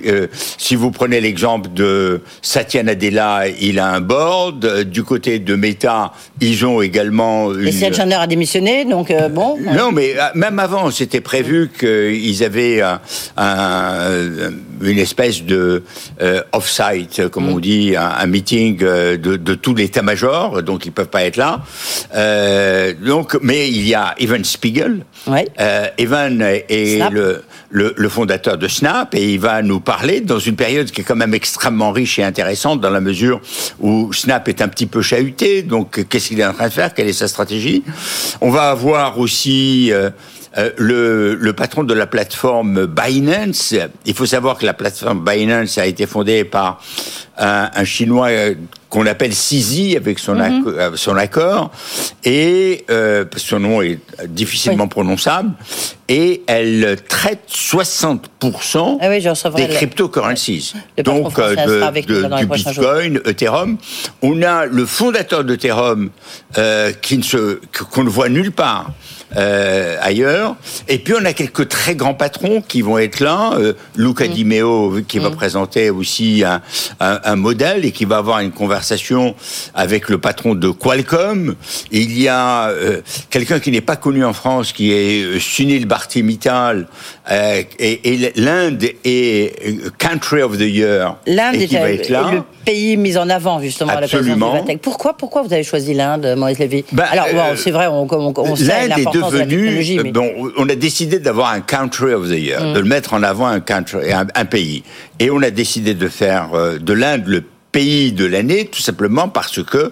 [0.57, 4.83] Si vous prenez l'exemple de Satya Nadella, il a un board.
[4.83, 6.11] Du côté de Meta,
[6.41, 7.71] ils ont également Et une...
[8.17, 9.57] Chandler a démissionné, donc euh, bon.
[9.59, 12.99] Non, mais euh, même avant, c'était prévu qu'ils avaient un,
[13.37, 14.51] un-
[14.81, 15.83] une espèce de
[16.21, 17.53] euh, off-site, comme Mm.
[17.53, 21.37] on dit, un, un meeting euh, de, de tout l'état-major, donc ils peuvent pas être
[21.37, 21.61] là.
[22.15, 25.03] Euh, donc, mais il y a Evan Spiegel.
[25.27, 25.47] Ouais.
[25.59, 26.99] Euh, Evan est
[27.69, 31.03] le, le fondateur de Snap et il va nous parler dans une période qui est
[31.03, 33.41] quand même extrêmement riche et intéressante dans la mesure
[33.79, 35.63] où Snap est un petit peu chahuté.
[35.63, 37.83] Donc, qu'est-ce qu'il est en train de faire Quelle est sa stratégie?
[38.41, 40.09] On va avoir aussi euh,
[40.57, 43.75] euh, le, le patron de la plateforme Binance.
[44.05, 46.81] Il faut savoir que la plateforme Binance a été fondée par
[47.37, 48.55] un, un Chinois euh,
[48.89, 51.71] qu'on appelle Sisi avec son, acco- euh, son accord
[52.23, 54.89] et euh, son nom est difficilement Oui.
[54.89, 55.51] prononçable
[56.07, 59.21] et elle traite 60% Ah oui,
[59.55, 60.73] des cryptocurrencies.
[60.97, 62.73] Le Donc euh, de, de- du jours.
[62.73, 63.77] Bitcoin, Ethereum.
[64.21, 66.09] On a le fondateur d'Ethereum
[66.57, 67.59] euh, qui ne se
[67.91, 68.91] qu'on ne voit nulle part.
[69.35, 70.55] euh, ailleurs.
[70.87, 73.51] Et puis on a quelques très grands patrons qui vont être là.
[73.59, 74.31] Euh, Luca Mm.
[74.31, 76.61] Di Meo qui va présenter aussi un,
[77.01, 79.35] un, un modèle et qui va avoir une conversation
[79.75, 81.55] avec le patron de Qualcomm.
[81.91, 85.85] Il y a euh, quelqu'un qui n'est pas connu en France qui est euh, Sunil
[85.85, 86.87] Bharti Mittal
[87.29, 91.17] euh, et, et l'Inde est euh, Country of the Year.
[91.27, 94.53] L'Inde est, est le pays mis en avant justement à l'occasion de Absolument.
[94.53, 94.81] Vivatech.
[94.81, 96.83] Pourquoi, pourquoi vous avez choisi l'Inde, Maurice Lévy?
[96.91, 99.63] Bah, Alors, bon, c'est vrai, on, on, on sait L'Inde est l'importance de la devenue.
[99.65, 100.11] technologie, mais...
[100.11, 102.73] Bon, on a décidé d'avoir un country of the year, Mm.
[102.73, 104.83] de le mettre en avant un country, un, un pays,
[105.19, 106.49] et on a décidé de faire
[106.79, 109.91] de l'Inde le pays de l'année, tout simplement parce que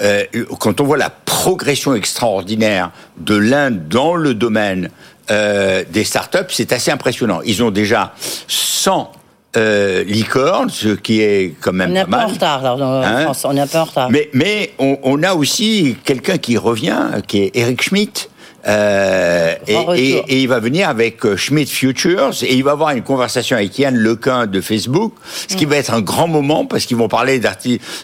[0.00, 0.24] euh,
[0.60, 4.90] quand on voit la progression extraordinaire de l'Inde dans le domaine
[5.30, 7.40] euh, des startups, c'est assez impressionnant.
[7.44, 8.12] Ils ont déjà
[8.48, 9.10] 100
[9.56, 12.74] euh, licornes, ce qui est quand même on est un pas peu en retard, là,
[12.74, 13.44] en Hein France.
[13.44, 14.10] On est un peu en retard.
[14.10, 18.28] Mais, mais on, on a aussi quelqu'un qui revient, qui est Eric Schmidt,
[18.66, 23.56] Euh, et, il va venir avec euh, Schmidt Futures et il va avoir une conversation
[23.56, 25.12] avec Yann Lequin de Facebook,
[25.48, 25.56] ce Mm.
[25.58, 27.40] qui va être un grand moment parce qu'ils vont parler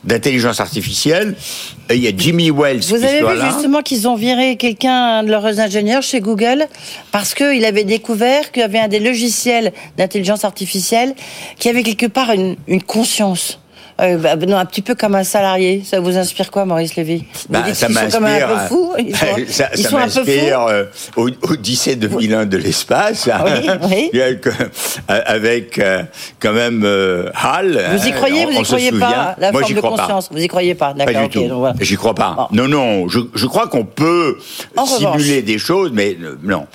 [0.04, 1.34] d'intelligence artificielle.
[1.88, 3.50] Et il y a Jimmy Wells Vous qui avez vu là.
[3.50, 6.66] justement qu'ils ont viré quelqu'un, un de leurs ingénieurs chez Google,
[7.10, 11.14] parce qu'il avait découvert qu'il y avait un des logiciels d'intelligence artificielle
[11.58, 13.58] qui avait quelque part une, une conscience.
[14.00, 15.82] Euh, bah, non, un petit peu comme un salarié.
[15.84, 18.48] Ça vous inspire quoi, Maurice Lévy Vous Bah, dites ça comme un m'inspire.
[18.48, 20.84] peu fous Ils sont, ça ils ça sont un peu m'inspire euh,
[21.16, 23.28] au- Odyssée 2001 de l'espace.
[23.44, 24.20] Oui, oui.
[24.20, 24.52] Avec, euh,
[25.26, 26.02] avec euh,
[26.40, 27.80] quand même euh, Hal.
[27.92, 30.02] Vous y hein, croyez, on- vous y croyez pas La Moi, forme de crois pas.
[30.02, 30.28] conscience.
[30.32, 31.48] Vous y croyez pas Pas D'accord, tout.
[31.50, 31.74] voilà.
[31.80, 32.48] J'y crois pas.
[32.50, 32.56] Bon.
[32.56, 33.08] Non, non.
[33.08, 34.38] Je, je crois qu'on peut
[34.76, 35.44] En simuler revanche.
[35.44, 36.66] des choses, mais non.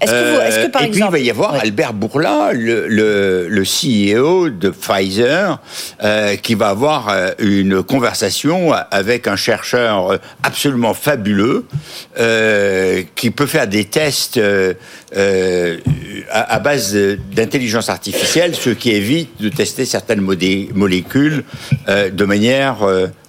[0.00, 1.60] Est-ce que vous- est-ce que, par et puis il va exemple- y avoir Ouais.
[1.62, 5.58] Albert Bourla, le, le, le CEO de Pfizer,
[6.42, 11.64] qui va avoir euh, une conversation avec un chercheur absolument fabuleux,
[12.18, 14.74] euh, qui peut faire des tests euh,
[15.16, 15.78] euh,
[16.30, 16.94] à, à base
[17.32, 21.44] d'intelligence artificielle, ce qui évite de tester certaines modé- molécules
[21.88, 22.78] de manière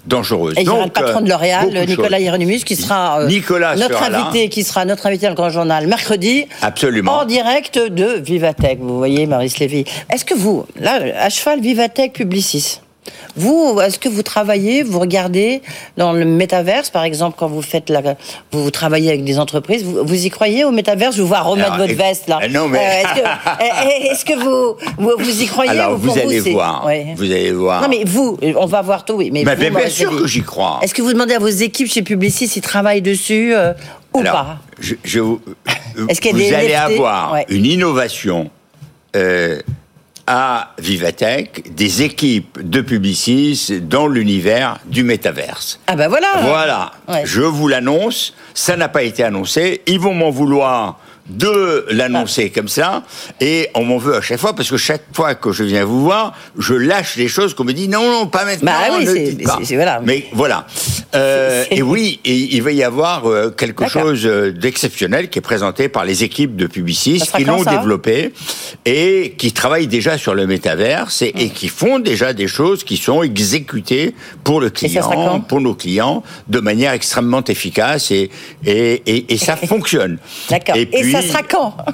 [0.06, 0.56] dangereuse.
[0.58, 2.20] Et il y aura le patron de L'Oréal, Nicolas.
[2.20, 4.20] Hieronymus, qui sera euh, Nicolas notre là.
[4.20, 6.46] invité, qui sera notre invité dans le Grand Journal mercredi.
[6.62, 7.20] Absolument.
[7.20, 9.86] En direct de Vivatech, vous voyez, Maurice Lévy.
[10.12, 12.82] Est-ce que vous, là, à cheval, Vivatech, Publicis,
[13.36, 15.62] vous, est-ce que vous travaillez, vous regardez
[15.98, 18.02] dans le métaverse, par exemple, quand vous faites la,
[18.52, 21.16] vous, vous travaillez avec des entreprises, vous, vous y croyez au métaverse?
[21.16, 22.40] Je vous vois remettre Alors, votre veste là.
[22.44, 23.02] Euh, non, mais- Euh,
[24.12, 26.88] est-ce que, eh, que vous, vous, vous y croyez Alors, ou vous allez voir.
[27.16, 27.82] Vous allez voir.
[27.82, 29.30] Non mais vous, on va voir tout, oui.
[29.34, 30.80] Mais Mais vous, bien, sûr que j'y crois.
[30.82, 33.74] Est-ce que vous demandez à vos équipes chez Publicis s'ils travaillent dessus euh,
[34.14, 34.58] ou Alors, pas?
[34.80, 35.40] je, je vous,
[35.96, 36.08] vous
[36.54, 37.46] allez avoir Ouais.
[37.50, 38.50] une innovation
[39.16, 39.60] euh,
[40.28, 45.80] à Vivatech, des équipes de Publicis dans l'univers du métaverse.
[45.88, 46.28] Ah ben voilà.
[46.44, 47.24] Voilà, Ouais.
[47.26, 51.00] je vous l'annonce, ça n'a pas été annoncé, ils vont m'en vouloir
[51.30, 53.04] de l'annoncer comme ça,
[53.40, 56.04] et on m'en veut à chaque fois, parce que chaque fois que je viens vous
[56.04, 59.76] voir, je lâche des choses qu'on me dit, non, non, pas maintenant, Bah oui, ne
[59.76, 60.02] voilà.
[60.06, 60.68] Mais voilà.
[61.16, 65.44] Euh, et oui, et il va y avoir euh, quelque chose euh, d'exceptionnel qui est
[65.44, 68.34] présenté par les équipes de Publicis, qui l'ont développé,
[68.86, 72.98] et qui travaillent déjà sur le métaverse, et, et qui font déjà des choses qui
[72.98, 74.14] sont exécutées
[74.44, 78.30] pour le client, pour nos clients, de manière extrêmement efficace, et,
[78.66, 80.18] et, et, et ça fonctionne.
[80.50, 80.76] D'accord.
[80.76, 81.76] Et, puis- ça sera quand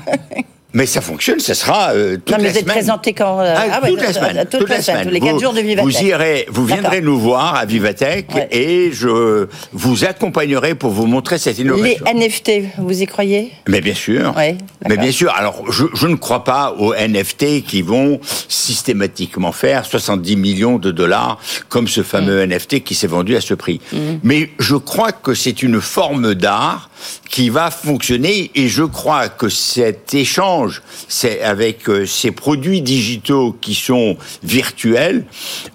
[0.71, 3.55] Mais ça fonctionne, ça sera euh, toute Non, mais la vous êtes présenté quand euh,
[3.57, 5.61] Ah, ouais, toute la euh, semaine, toute, la semaine, tous les quatre Vous- jours de
[5.61, 5.83] Vivatech.
[5.83, 8.47] Vous irez, vous viendrez nous voir à Vivatech Ouais.
[8.51, 12.05] et je vous accompagnerai pour vous montrer cette Les innovation.
[12.05, 13.51] NFT, vous y croyez?
[13.67, 14.31] Mais bien sûr.
[14.37, 14.57] Ouais,
[14.87, 15.33] Mais bien sûr.
[15.35, 20.91] Alors, je, je ne crois pas aux NFT qui vont systématiquement faire 70 millions de
[20.91, 22.49] dollars comme ce fameux Mm.
[22.53, 23.81] NFT qui s'est vendu à ce prix.
[24.21, 26.88] Mais je crois que c'est une forme d'art
[27.29, 33.55] qui va fonctionner et je crois que cet échange c'est avec euh, ces produits digitaux
[33.59, 35.25] qui sont virtuels,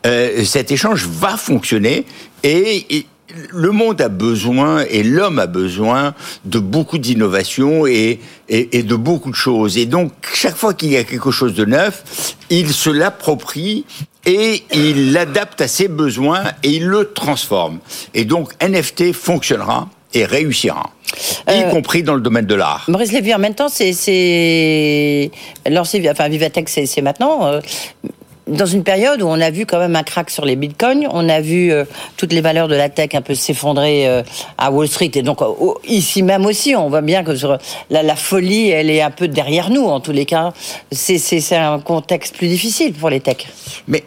[0.06, 2.04] euh, cet échange va fonctionner
[2.42, 3.06] et-
[3.50, 6.14] le monde a besoin et l'homme a besoin
[6.44, 9.76] de beaucoup d'innovation et de beaucoup de choses.
[9.76, 12.04] Et donc, chaque fois qu'il y a quelque chose de neuf,
[12.50, 13.86] il se l'approprie
[14.24, 17.80] et il l'adapte à ses besoins et il le transforme.
[18.12, 20.90] Et donc, NFT fonctionnera et réussira,
[21.48, 22.84] y Euh, compris dans le domaine de l'art.
[22.88, 23.90] Maurice Lévy, en même temps, c'est,
[25.68, 27.46] enfin, Vivatech, c'est, maintenant.
[27.46, 27.60] euh,
[28.46, 31.28] dans une période où on a vu quand même un crack sur les bitcoins, on
[31.28, 31.84] a vu euh,
[32.16, 34.22] toutes les valeurs de la tech un peu s'effondrer euh,
[34.58, 35.38] à Wall Street et donc
[35.84, 37.56] ici même aussi, on voit bien que sur
[37.90, 40.52] la, la folie, elle est un peu derrière nous en tous les cas.
[40.92, 43.48] C'est, un contexte plus difficile pour les techs.
[43.88, 44.04] Mais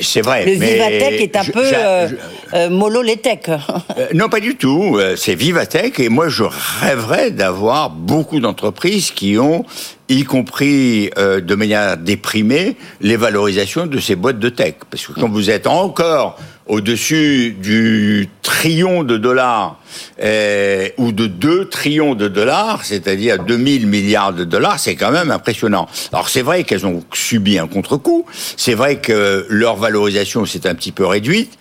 [0.00, 0.44] c'est vrai.
[0.46, 2.08] Le mais Vivatech est un je- peu euh,
[2.54, 3.48] euh, mollo les techs.
[3.48, 4.98] Euh, non, pas du tout.
[5.16, 6.44] C'est Vivatech et moi je
[6.80, 9.64] rêverais d'avoir beaucoup d'entreprises qui ont,
[10.08, 14.74] y compris euh, de manière déprimée, les valorisations de ces boîtes de tech.
[14.90, 16.38] Parce que quand vous êtes encore
[16.70, 19.80] au-dessus du trillion de dollars
[20.22, 25.32] euh, ou de 2 trillions de dollars, c'est-à-dire 2000 milliards de dollars, c'est quand même
[25.32, 25.88] impressionnant.
[26.12, 28.24] Alors c'est vrai qu'elles ont subi un contre-coup,
[28.56, 31.58] c'est vrai que leur valorisation s'est un petit peu réduite.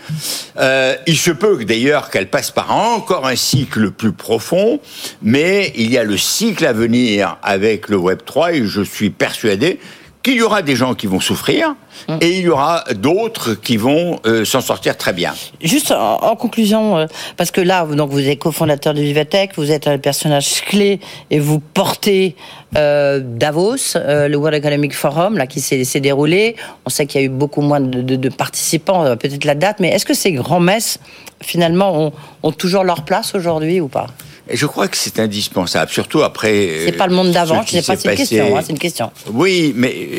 [0.60, 4.80] Euh, il se peut d'ailleurs qu'elles passent par encore un cycle plus profond,
[5.24, 9.10] mais il y a le cycle à venir avec le Web 3 et je suis
[9.10, 9.80] persuadé
[10.22, 11.76] qu'il y aura des gens qui vont souffrir
[12.22, 15.34] et il y aura d'autres qui vont euh, s'en sortir très bien.
[15.62, 17.06] Juste en, en conclusion, euh,
[17.38, 21.00] parce que là, vous- donc vous êtes cofondateur de Vivatech, vous êtes un personnage clé
[21.32, 22.36] et vous portez
[22.78, 26.56] euh, Davos, le World Economic Forum, là qui s'est déroulé.
[26.86, 29.78] On sait qu'il y a eu beaucoup moins de, de- de participants, peut-être la date,
[29.80, 31.00] mais est-ce que ces grands messes
[31.42, 32.14] finalement ont,
[32.44, 34.08] ont toujours leur place aujourd'hui ou pas?
[34.52, 36.70] Et je crois que c'est indispensable, surtout après.
[36.86, 39.12] C'est pas le monde d'avant, je sais pas, c'est une question, hein, c'est une question.
[39.32, 40.10] Oui, mais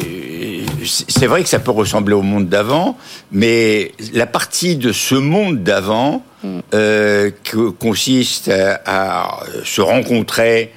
[0.85, 2.97] c'est vrai que ça peut ressembler au monde d'avant,
[3.33, 6.59] mais la partie de ce monde d'avant mm.
[6.75, 7.31] euh,
[7.79, 8.51] consiste
[8.87, 10.73] à, se rencontrer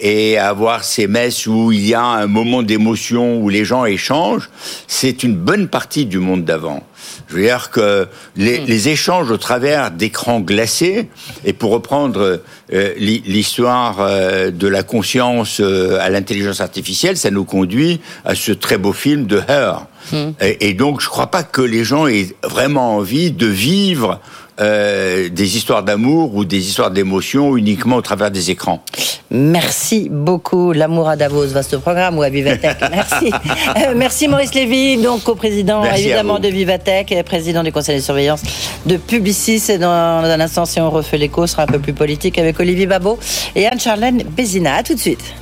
[0.00, 4.50] et avoir ces messes où il y a un moment d'émotion où les gens échangent,
[4.86, 6.82] c'est une bonne partie du monde d'avant.
[7.28, 8.64] Je veux dire que les, hmm.
[8.66, 11.08] les échanges au travers d'écrans glacés,
[11.44, 12.40] et pour reprendre
[12.72, 18.52] euh, l'histoire euh, de la conscience euh, à l'intelligence artificielle, ça nous conduit à ce
[18.52, 19.86] très beau film de Her.
[20.12, 20.30] Hmm.
[20.40, 24.20] Et, et, donc, je ne crois pas que les gens aient vraiment envie de vivre
[24.60, 28.82] euh, des histoires d'amour ou des histoires d'émotion uniquement au travers des écrans.
[29.30, 30.72] Merci beaucoup.
[30.72, 32.76] L'amour à Davos, vaste programme ou à Vivatech.
[32.90, 33.32] Merci.
[33.76, 38.42] Euh, merci Maurice Lévy, donc co-président évidemment de Vivatech, et président du conseil de surveillance
[38.86, 39.62] de Publicis.
[39.68, 42.86] Et dans un instant, si on refait l'écho, sera un peu plus politique avec Olivier
[42.86, 43.18] Babot
[43.54, 44.76] et Anne-Charlène Bézina.
[44.76, 45.34] À tout de suite.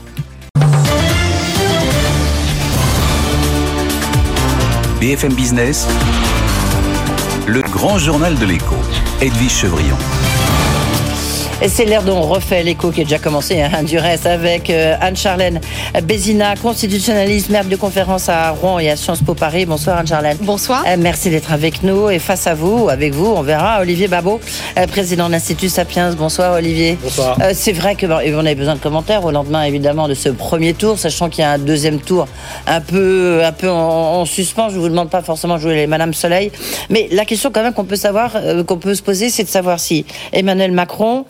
[5.01, 5.87] BFM Business
[7.47, 8.75] le grand journal de l'écho.
[9.21, 10.16] Edwige Chevrillon.
[11.63, 14.69] Et c'est l'heure dont on refait l'écho qui est déjà commencé, hein, du reste, avec
[14.69, 15.63] euh, Anne-Charlène
[16.05, 19.65] Bézina, constitutionnaliste, maire de conférence à Rouen et à Sciences Po Paris.
[19.65, 20.37] Bonsoir Anne-Charlène.
[20.43, 20.85] Bonsoir.
[20.87, 22.11] Euh, merci d'être avec nous.
[22.11, 24.39] Et face à vous, avec vous, on verra Olivier Babot,
[24.77, 26.13] euh, président de l'Institut Sapiens.
[26.13, 26.99] Bonsoir Olivier.
[27.03, 27.39] Bonsoir.
[27.55, 30.75] c'est vrai que bon, on avait besoin de commentaires au lendemain, évidemment, de ce premier
[30.75, 32.29] tour, sachant qu'il y a un deuxième tour
[32.67, 34.69] un peu, un peu en, suspens.
[34.69, 36.53] Je vous demande pas forcément de jouer les Madame Soleil.
[36.91, 38.37] Mais la question quand même qu'on peut savoir,
[38.67, 40.05] qu'on peut se poser, c'est de savoir si
[40.35, 41.25] Emmanuel Macron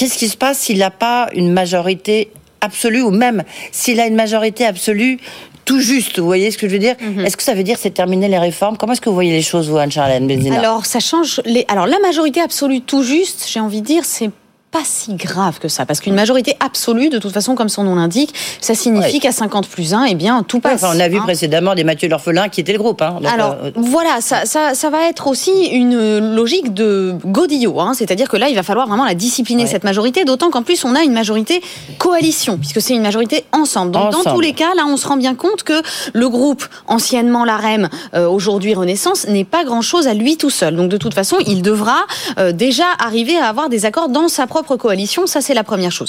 [0.00, 2.30] Qu'est-ce qui se passe s'il n'a pas une majorité
[2.62, 5.18] absolue, ou même s'il a une majorité absolue
[5.66, 7.26] tout juste, vous voyez ce que je veux dire mhm.
[7.26, 8.78] Est-ce que ça veut dire c'est terminer les réformes?
[8.78, 11.42] Comment est-ce que vous voyez les choses, vous, Anne-Charlène Alors, ça change.
[11.44, 11.66] Les...
[11.68, 14.30] Alors, la majorité absolue tout juste, j'ai envie de dire, c'est
[14.70, 17.96] pas si grave que ça, parce qu'une majorité absolue, de toute façon, comme son nom
[17.96, 20.84] l'indique, ça signifie qu'à 50 plus 1, eh bien, tout passe.
[20.84, 21.22] on a vu hein.
[21.24, 23.02] précédemment des Mathieu l'orphelin qui était le groupe.
[23.02, 27.94] Hein, Alors, euh, voilà, ça, ça, ça, va être aussi une logique de Godillot, hein,
[27.94, 30.94] c'est-à-dire que là, il va falloir vraiment la discipliner, cette majorité, d'autant qu'en plus, on
[30.94, 31.62] a une majorité
[31.98, 33.90] coalition, puisque c'est une majorité ensemble.
[33.90, 37.44] Donc, dans tous les cas, là, on se rend bien compte que le groupe, anciennement
[37.44, 40.76] l'AREM, euh, aujourd'hui Renaissance, n'est pas grand-chose à lui tout seul.
[40.76, 42.06] Donc, de toute façon, il devra
[42.38, 45.92] euh, déjà arriver à avoir des accords dans sa propre coalition, ça c'est la première
[45.92, 46.08] chose.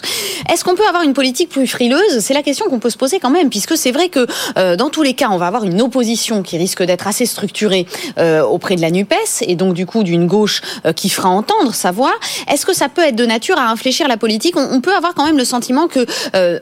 [0.51, 2.19] Est-ce qu'on peut avoir une politique plus frileuse?
[2.19, 4.25] C'est la question qu'on peut se poser quand même, puisque c'est vrai que
[4.57, 7.85] euh, dans tous les cas, on va avoir une opposition qui risque d'être assez structurée
[8.17, 11.73] euh, auprès de la NUPES, et donc du coup d'une gauche euh, qui fera entendre
[11.73, 12.13] sa voix.
[12.51, 14.55] Est-ce que ça peut être de nature à infléchir la politique?
[14.57, 16.05] On, on, peut avoir quand même le sentiment que,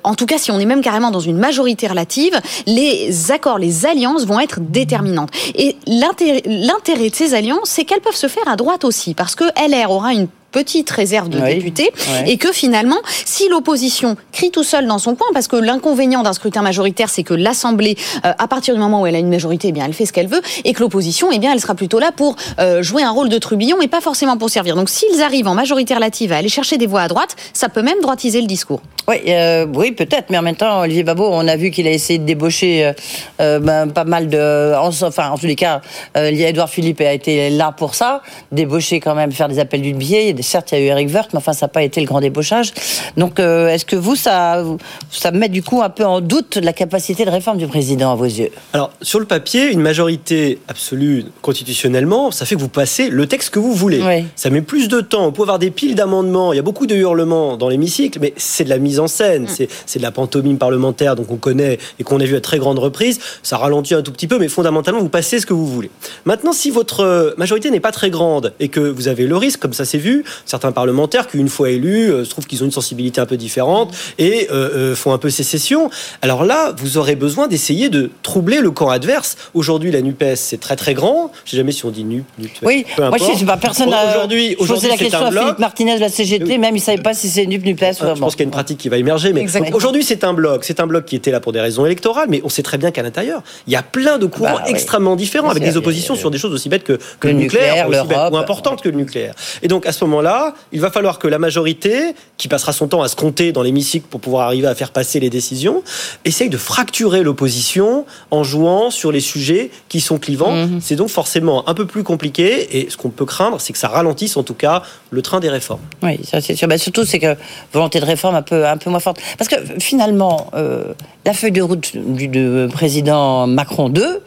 [0.04, 3.86] en tout cas si on est même carrément dans une majorité relative, les accords, les
[3.86, 5.30] alliances vont être déterminantes.
[5.56, 9.46] Et l'intérêt de ces alliances, c'est qu'elles peuvent se faire à droite aussi, parce que
[9.58, 11.92] LR aura une petite réserve de députés,
[12.26, 16.34] et que finalement, si l'opposition crie tout seul dans son coin, parce que l'inconvénient d'un
[16.34, 19.70] scrutin majoritaire, c'est que l'Assemblée, euh, à partir du moment où elle a une majorité,
[19.70, 22.00] eh bien, elle fait ce qu'elle veut, et que l'opposition, eh bien, elle sera plutôt
[22.00, 24.76] là pour euh, jouer un rôle de trubillon, et pas forcément pour servir.
[24.76, 27.82] Donc, s'ils arrivent en majorité relative à aller chercher des voix à droite, ça peut
[27.82, 28.82] même droitiser le discours.
[29.08, 31.92] Oui, euh, oui, peut-être, mais en même temps, Olivier Babot, on a vu qu'il a
[31.92, 32.92] essayé de débaucher
[33.40, 35.82] ben, pas mal de, enfin, en tous les cas,
[36.16, 38.22] Edouard Philippe a été là pour ça,
[38.52, 41.30] débaucher quand même, faire des appels du biais certes, il y a eu Eric Woerth,
[41.34, 42.74] mais enfin, ça n'a pas été le grand débauchage.
[43.18, 44.64] Donc, euh, est-ce que vous, ça,
[45.12, 48.16] ça met du coup un peu en doute la capacité de réforme du président à
[48.16, 48.50] vos yeux?
[48.74, 53.50] Alors, sur le papier, une majorité absolue constitutionnellement, ça fait que vous passez le texte
[53.52, 54.02] que vous voulez.
[54.36, 55.26] Ça met plus de temps.
[55.26, 56.54] On peut avoir des piles d'amendements.
[56.54, 59.44] Il y a beaucoup de hurlements dans l'hémicycle, mais c'est de la mise en scène.
[59.44, 59.68] Mm.
[59.86, 62.80] C'est de la pantomime parlementaire, donc on connaît et qu'on a vu à très grande
[62.80, 63.20] reprise.
[63.44, 65.90] Ça ralentit un tout petit peu, mais fondamentalement, vous passez ce que vous voulez.
[66.26, 69.74] Maintenant, si votre majorité n'est pas très grande et que vous avez le risque, comme
[69.74, 72.72] ça s'est vu, certains parlementaires qui, une fois élus, euh, se trouvent qu'ils ont une
[72.72, 75.90] sensibilité un peu différente et euh, euh, font un peu sécession.
[76.22, 79.38] Alors là, vous aurez besoin d'essayer de troubler le camp adverse.
[79.54, 81.32] Aujourd'hui, la NUPES, c'est très très grand.
[81.46, 82.26] Je ne sais jamais si on dit NUP.
[82.62, 86.02] oui, moi je sais pas, personne n'a aujourd'hui, posé la question à Philippe Martinez de
[86.02, 87.84] la CGT, même il ne savait pas si c'est NUP, NUPES.
[88.02, 89.34] Ah, je pense qu'il y a une pratique qui va émerger.
[89.34, 90.64] Mais aujourd'hui, c'est un bloc.
[90.64, 92.92] C'est un bloc qui était là pour des raisons électorales, mais on sait très bien
[92.92, 96.32] qu'à l'intérieur, il y a plein de courants bah extrêmement différents, avec des oppositions sur
[96.32, 98.00] des choses aussi bêtes que, le, nucléaire, aussi
[98.32, 99.34] ou importantes que le nucléaire.
[99.62, 103.02] Et donc à ce moment-là, il va falloir que la majorité, qui passera son temps
[103.02, 105.84] à se compter dans l'hémicycle pour pouvoir arriver à faire passer les décisions,
[106.26, 110.56] essaye de fracturer l'opposition en jouant sur les sujets qui sont clivants.
[110.56, 110.80] Mhm.
[110.82, 113.88] C'est donc forcément un peu plus compliqué et ce qu'on peut craindre, c'est que ça
[113.88, 115.82] ralentisse en tout cas le train des réformes.
[116.04, 116.68] Oui, ça c'est sûr.
[116.68, 117.36] Bah, surtout, c'est que
[117.74, 119.20] volonté de réforme un peu, un peu moins forte.
[119.38, 120.94] Parce que finalement, euh,
[121.26, 124.22] la feuille de route du, du président Macron 2,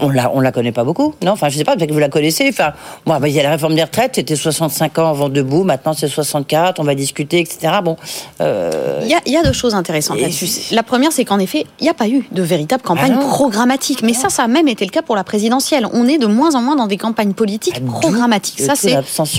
[0.00, 1.32] on, la, on la connaît pas beaucoup, non?
[1.32, 2.48] Enfin, je sais pas, peut-être que vous la connaissez.
[2.48, 2.72] Enfin,
[3.06, 5.92] moi, bah, il y a la réforme des retraites, c'était 65 ans avant debout, maintenant
[5.92, 7.74] c'est 64, on va discuter, etc.
[7.82, 7.96] Bon.
[8.40, 10.74] Euh, il, y a, il y, a, deux choses intéressantes là-dessus.
[10.74, 14.02] La première, c'est qu'en effet, il n'y a pas eu de véritable campagne ah programmatique.
[14.02, 15.86] Mais ça, ça a même été le cas pour la présidentielle.
[15.92, 18.60] On est de moins en moins dans des campagnes politiques ah, programmatiques.
[18.60, 18.96] Ça, c'est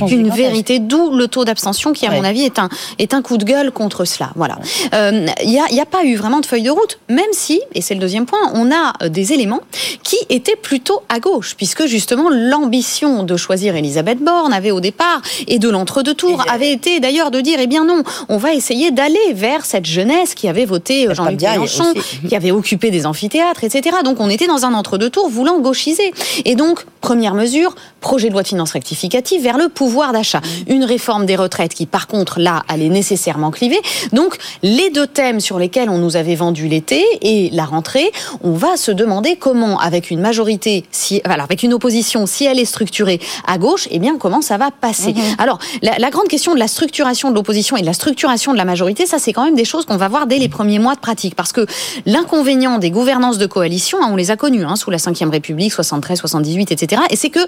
[0.10, 0.80] une vérité.
[0.80, 2.70] D'où le taux d'abstention qui, à mon avis, est un,
[3.00, 4.32] est un coup de gueule contre cela.
[4.36, 4.58] Voilà.
[4.94, 7.82] Euh, il n'y a, a pas eu vraiment de feuille de route, même si, et
[7.82, 9.62] c'est le deuxième point, on a euh, des éléments
[10.04, 15.22] qui était plutôt à gauche, puisque justement l'ambition de choisir Elisabeth Borne avait au départ,
[15.48, 18.92] et de l'entre-deux tours, avait été d'ailleurs de dire, eh bien non, on va essayer
[18.92, 21.92] d'aller vers cette jeunesse qui avait voté Jean-Luc Mélenchon,
[22.28, 23.98] qui avait occupé des amphithéâtres, etc.
[24.04, 26.14] Donc on était dans un entre-deux tours voulant gauchiser.
[26.46, 30.42] Et donc, première mesure, projet de loi de finances rectificative vers le pouvoir d'achat.
[30.68, 33.80] Une réforme des retraites qui, par contre, là, allait nécessairement cliver.
[34.14, 38.12] Donc, les deux thèmes sur lesquels on nous avait vendu l'été et la rentrée,
[38.44, 42.60] on va se demander comment, avec une majorité, si, voilà, avec une opposition, si elle
[42.60, 45.22] est structurée à gauche, eh bien, comment ça va passer mmh.
[45.38, 48.58] Alors, la, la, grande question de la structuration de l'opposition et de la structuration de
[48.58, 50.96] la majorité, ça, c'est quand même des choses qu'on va voir dès les premiers mois
[50.96, 51.36] de pratique.
[51.36, 51.66] Parce que
[52.06, 55.72] l'inconvénient des gouvernances de coalition, hein, on les a connues hein, sous la Ve République,
[55.72, 57.02] 73, 78, etc.
[57.10, 57.40] Et c'est que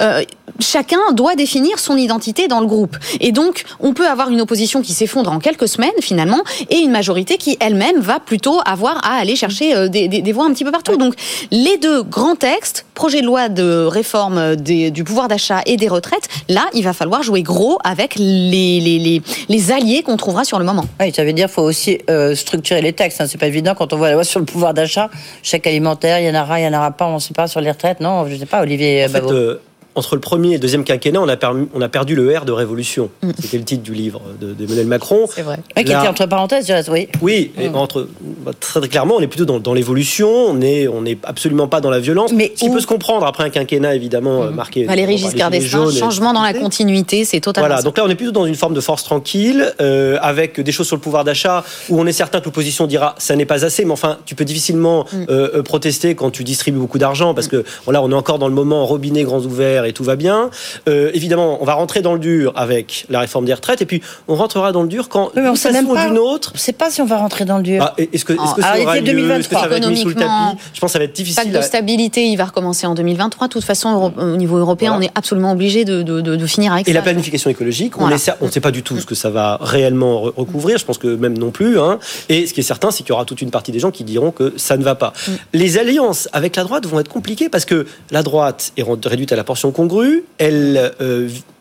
[0.00, 0.22] euh,
[0.60, 2.96] chacun doit définir son identité dans le groupe.
[3.20, 6.92] Et donc, on peut avoir une opposition qui s'effondre en quelques semaines, finalement, et une
[6.92, 10.52] majorité qui, elle-même, va plutôt avoir à aller chercher euh, des, des, des voix un
[10.52, 10.96] petit peu partout.
[10.96, 11.14] Donc,
[11.50, 15.88] les deux grands textes, projet de loi de réforme des, du pouvoir d'achat et des
[15.88, 20.44] retraites, là, il va falloir jouer gros avec les, les, les, les alliés qu'on trouvera
[20.44, 20.84] sur le moment.
[21.00, 23.20] Oui, ça veut dire qu'il faut aussi euh, structurer les textes.
[23.20, 23.26] Hein.
[23.26, 25.10] C'est pas évident quand on voit la loi sur le pouvoir d'achat,
[25.42, 27.48] chèque alimentaire, il y en aura, il y en aura pas, on ne sait pas
[27.48, 28.00] sur les retraites.
[28.00, 29.06] Non, je ne sais pas, Olivier.
[29.06, 32.36] En entre le premier et le deuxième quinquennat, on a, perdu, on a perdu le
[32.36, 33.10] R de révolution.
[33.22, 33.30] Mm.
[33.40, 35.26] C'était le titre du livre d'Emmanuel Macron.
[35.32, 35.58] C'est vrai.
[35.74, 37.08] qui était entre parenthèses, oui.
[37.20, 37.76] Oui, et mm.
[37.76, 38.08] entre,
[38.44, 41.80] bah, très, clairement, on est plutôt dans, dans l'évolution, on n'est on est absolument pas
[41.80, 42.32] dans la violence.
[42.32, 44.50] Mais ce qui peut se comprendre après un quinquennat, évidemment, mm.
[44.54, 44.84] marqué.
[44.84, 47.68] Valérie Giscard d'Estaing, changement dans la continuité, c'est totalement.
[47.68, 50.72] Voilà, donc là, on est plutôt dans une forme de force tranquille, euh, avec des
[50.72, 53.64] choses sur le pouvoir d'achat, où on est certain que l'opposition dira ça n'est pas
[53.64, 57.48] assez, mais enfin, tu peux difficilement euh, euh, protester quand tu distribues beaucoup d'argent, parce
[57.48, 60.50] que là, on est encore dans le moment robinet grands ouverts et tout va bien.
[60.88, 64.02] Euh, évidemment, on va rentrer dans le dur avec la réforme des retraites, et puis
[64.28, 66.50] on rentrera dans le dur quand, d'une façon ou d'une autre.
[66.54, 67.82] Je ne sais pas si on va rentrer dans le dur.
[67.82, 69.30] Ah, est-ce que, ça aura lieu?
[69.30, 70.58] Est-ce que ça va être mis sous le tapis?
[70.74, 71.42] Je pense que ça va être difficile.
[71.44, 73.48] Pacte de stabilité, il va recommencer en 2023.
[73.48, 76.86] De toute façon, au niveau européen, on est absolument obligé de, de, de, finir avec
[76.86, 76.90] et ça.
[76.90, 80.20] Et la planification écologique, on ne sait pas du tout ce que ça va réellement
[80.22, 80.78] recouvrir.
[80.78, 81.78] Je pense que même non plus.
[81.78, 81.98] Hein.
[82.28, 84.04] Et ce qui est certain, c'est qu'il y aura toute une partie des gens qui
[84.04, 85.12] diront que ça ne va pas.
[85.26, 85.32] Mm.
[85.54, 89.36] Les alliances avec la droite vont être compliquées parce que la droite est réduite à
[89.36, 90.24] la portion congrue.
[90.38, 90.92] Elle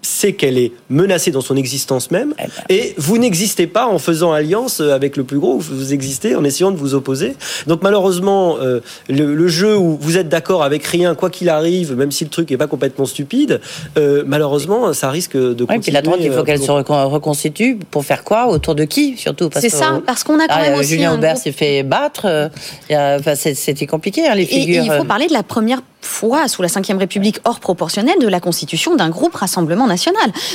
[0.02, 2.52] euh, sait qu'elle est menacée dans son existence même, eh ben.
[2.70, 6.72] et vous n'existez pas en faisant alliance avec le plus gros, vous existez en essayant
[6.72, 7.36] de vous opposer.
[7.68, 8.80] Donc malheureusement, euh,
[9.10, 12.49] le, jeu où vous êtes d'accord avec rien, quoi qu'il arrive, même si le truc
[12.49, 13.62] n'est pas complètement stupide,
[13.97, 18.06] euh, malheureusement, ça risque de oui, Puis la droite, il faut qu'elle se reconstitue pour
[18.06, 18.47] faire quoi?
[18.47, 19.49] Autour de qui surtout?
[19.56, 22.49] C'est ça, parce qu'on a quand ah, même aussi Julien Aubert s'est fait battre.
[22.91, 24.84] Enfin, C'était compliqué, hein, les figures.
[24.84, 28.28] Et, il faut parler de la première fois sous la Ve République hors proportionnelle de
[28.28, 29.88] la constitution d'un groupe Rassemblement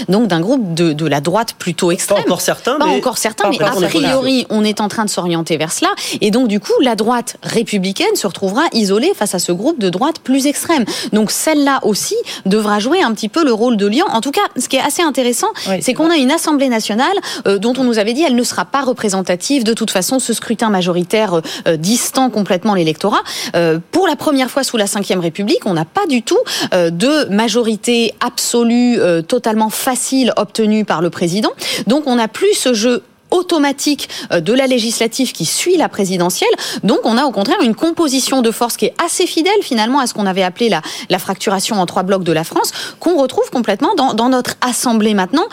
[0.09, 2.18] Donc d'un groupe de, de, la droite plutôt extrême.
[2.18, 5.57] Pas encore certains, pas encore certains, mais a priori on est en train de s'orienter
[5.57, 9.53] vers cela, et donc du coup la droite républicaine se retrouvera isolée face à ce
[9.53, 10.84] groupe de droite plus extrême.
[11.12, 14.07] Donc celle-là aussi devra jouer un petit peu le rôle de lion.
[14.12, 15.49] En tout cas, ce qui est assez intéressant,
[15.80, 17.16] c'est qu'on a une Assemblée nationale
[17.47, 19.64] euh, dont on nous avait dit elle ne sera pas représentative.
[19.64, 23.22] De toute façon, ce scrutin majoritaire euh, euh distant complètement l'électorat.
[23.55, 26.39] Euh, pour la première fois sous la Ve République on n'a pas du tout
[26.72, 31.51] de majorité absolue totalement facile obtenue par le président.
[31.87, 36.51] Donc on n'a plus ce jeu automatique euh, de la législative qui suit la présidentielle.
[36.83, 40.07] Donc on a au contraire une composition de force qui est assez fidèle finalement à
[40.07, 43.95] ce qu'on avait appelé la, fracturation en trois blocs de la France, qu'on retrouve complètement
[43.95, 45.47] dans, notre assemblée maintenant,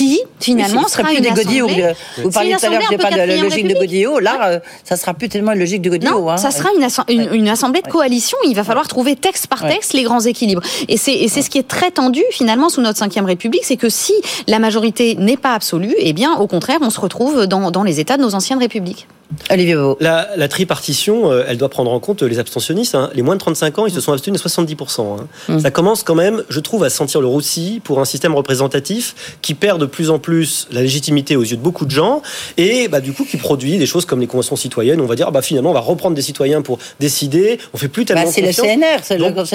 [0.00, 1.94] qui finalement sera une assemblée...
[2.22, 4.18] Vous parliez tout à l'heure, pas de la logique de Godillot.
[4.18, 6.20] Là, euh, ça sera plus tellement une logique de Godillot.
[6.20, 6.36] Non, hein.
[6.38, 6.70] ça sera
[7.08, 8.38] une, une, assemblée de coalition.
[8.46, 10.62] Il va falloir trouver texte par texte les grands équilibres.
[10.88, 14.14] Et c'est ce qui est très tendu finalement sous notre cinquième République, c'est que si
[14.46, 18.00] la majorité n'est pas absolue, eh bien au contraire, on se retrouve dans, dans les
[18.00, 19.06] États de nos anciennes républiques.
[19.50, 22.94] Olivier la, la, tripartition, euh, elle doit prendre en compte les abstentionnistes.
[22.94, 23.10] Hein.
[23.14, 25.00] Les moins de 35 ans, ils se sont abstenus à 70%.
[25.00, 25.26] Hein.
[25.48, 25.60] Mm.
[25.60, 29.54] Ça commence quand même, je trouve, à sentir le roussi pour un système représentatif qui
[29.54, 32.22] perd de plus en plus la légitimité aux yeux de beaucoup de gens
[32.56, 35.00] et bah, du coup qui produit des choses comme les conventions citoyennes.
[35.00, 37.58] On va dire, ah, bah, finalement, on va reprendre des citoyens pour décider.
[37.72, 39.46] On fait plus tellement bah, C'est le CNR, c'est le CNR.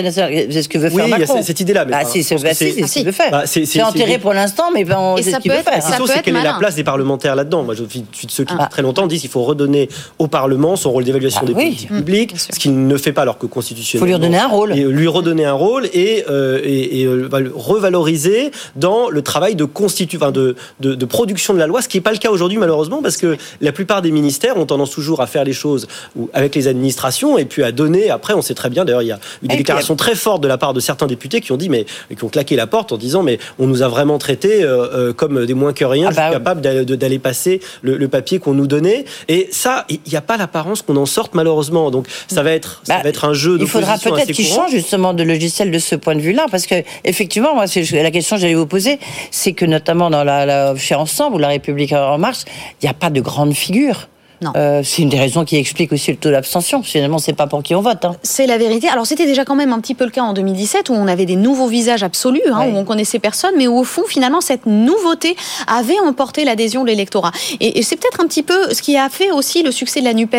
[0.52, 1.34] C'est ce que veut faire oui, Macron.
[1.34, 1.86] il y a cette idée-là.
[1.86, 3.32] Bah, c'est ce qu'il veut faire.
[3.32, 5.74] Bah, c'est enterré pour l'instant, mais ben, c'est ce qu'il veut faire.
[5.74, 8.46] La question, c'est quelle est la place des parlementaires là-dedans Moi, je suis de ceux
[8.46, 8.68] qui, ah.
[8.68, 9.90] très longtemps, disent qu'il faut redonner redonner
[10.20, 11.64] au Parlement son rôle d'évaluation Ah des oui.
[11.66, 14.00] politiques Mmh, publiques, ce qu'il ne fait pas alors que Il constitutionnellement.
[14.02, 14.72] faut lui redonner un rôle.
[14.78, 19.66] Et lui redonner un rôle et, euh, et, et, euh, revaloriser dans le travail de,
[19.66, 20.18] constitu...
[20.18, 22.58] enfin, de, de, de production de la loi, ce qui n'est pas le cas aujourd'hui
[22.58, 25.88] malheureusement parce que la plupart des ministères ont tendance toujours à faire les choses
[26.34, 28.10] avec les administrations et puis à donner.
[28.10, 30.42] Après, on sait très bien, d'ailleurs, il y a eu des Et déclarations très fortes
[30.42, 31.86] de la part de certains députés qui ont dit, mais
[32.16, 35.14] qui ont claqué la porte en disant, mais on nous a vraiment traités euh, euh,
[35.14, 36.44] comme des moins que rien, Ah bah suis oui.
[36.44, 39.06] capable d'aller passer le, le papier qu'on nous donnait.
[39.28, 41.90] Et ça, il n'y a pas l'apparence qu'on en sorte malheureusement.
[41.92, 44.48] Donc ça va être, ça Bah, va être un jeu Il faudra peut-être assez qu'il
[44.48, 44.64] courant.
[44.64, 48.12] change justement de logiciel de ce point de vue-là, parce que effectivement, moi, c'est la
[48.12, 49.00] question que j'allais vous poser,
[49.32, 52.40] c'est que notamment dans la, la chez Ensemble ou la République en marche,
[52.82, 54.08] il n'y a pas de grande figure.
[54.56, 56.84] Euh, c'est une des raisons qui explique aussi le taux d'abstention.
[56.84, 58.04] Finalement, c'est pas pour qui on vote.
[58.06, 58.16] hein.
[58.24, 58.88] C'est la vérité.
[58.90, 61.26] Alors c'était déjà quand même un petit peu le cas en 2017 où on avait
[61.26, 62.72] des nouveaux visages absolus, hein, Ouais.
[62.74, 65.36] où on connaissait personne, mais où au fond finalement cette nouveauté
[65.68, 67.32] avait emporté l'adhésion de l'électorat.
[67.60, 70.06] Et, et c'est peut-être un petit peu ce qui a fait aussi le succès de
[70.06, 70.36] la Nupes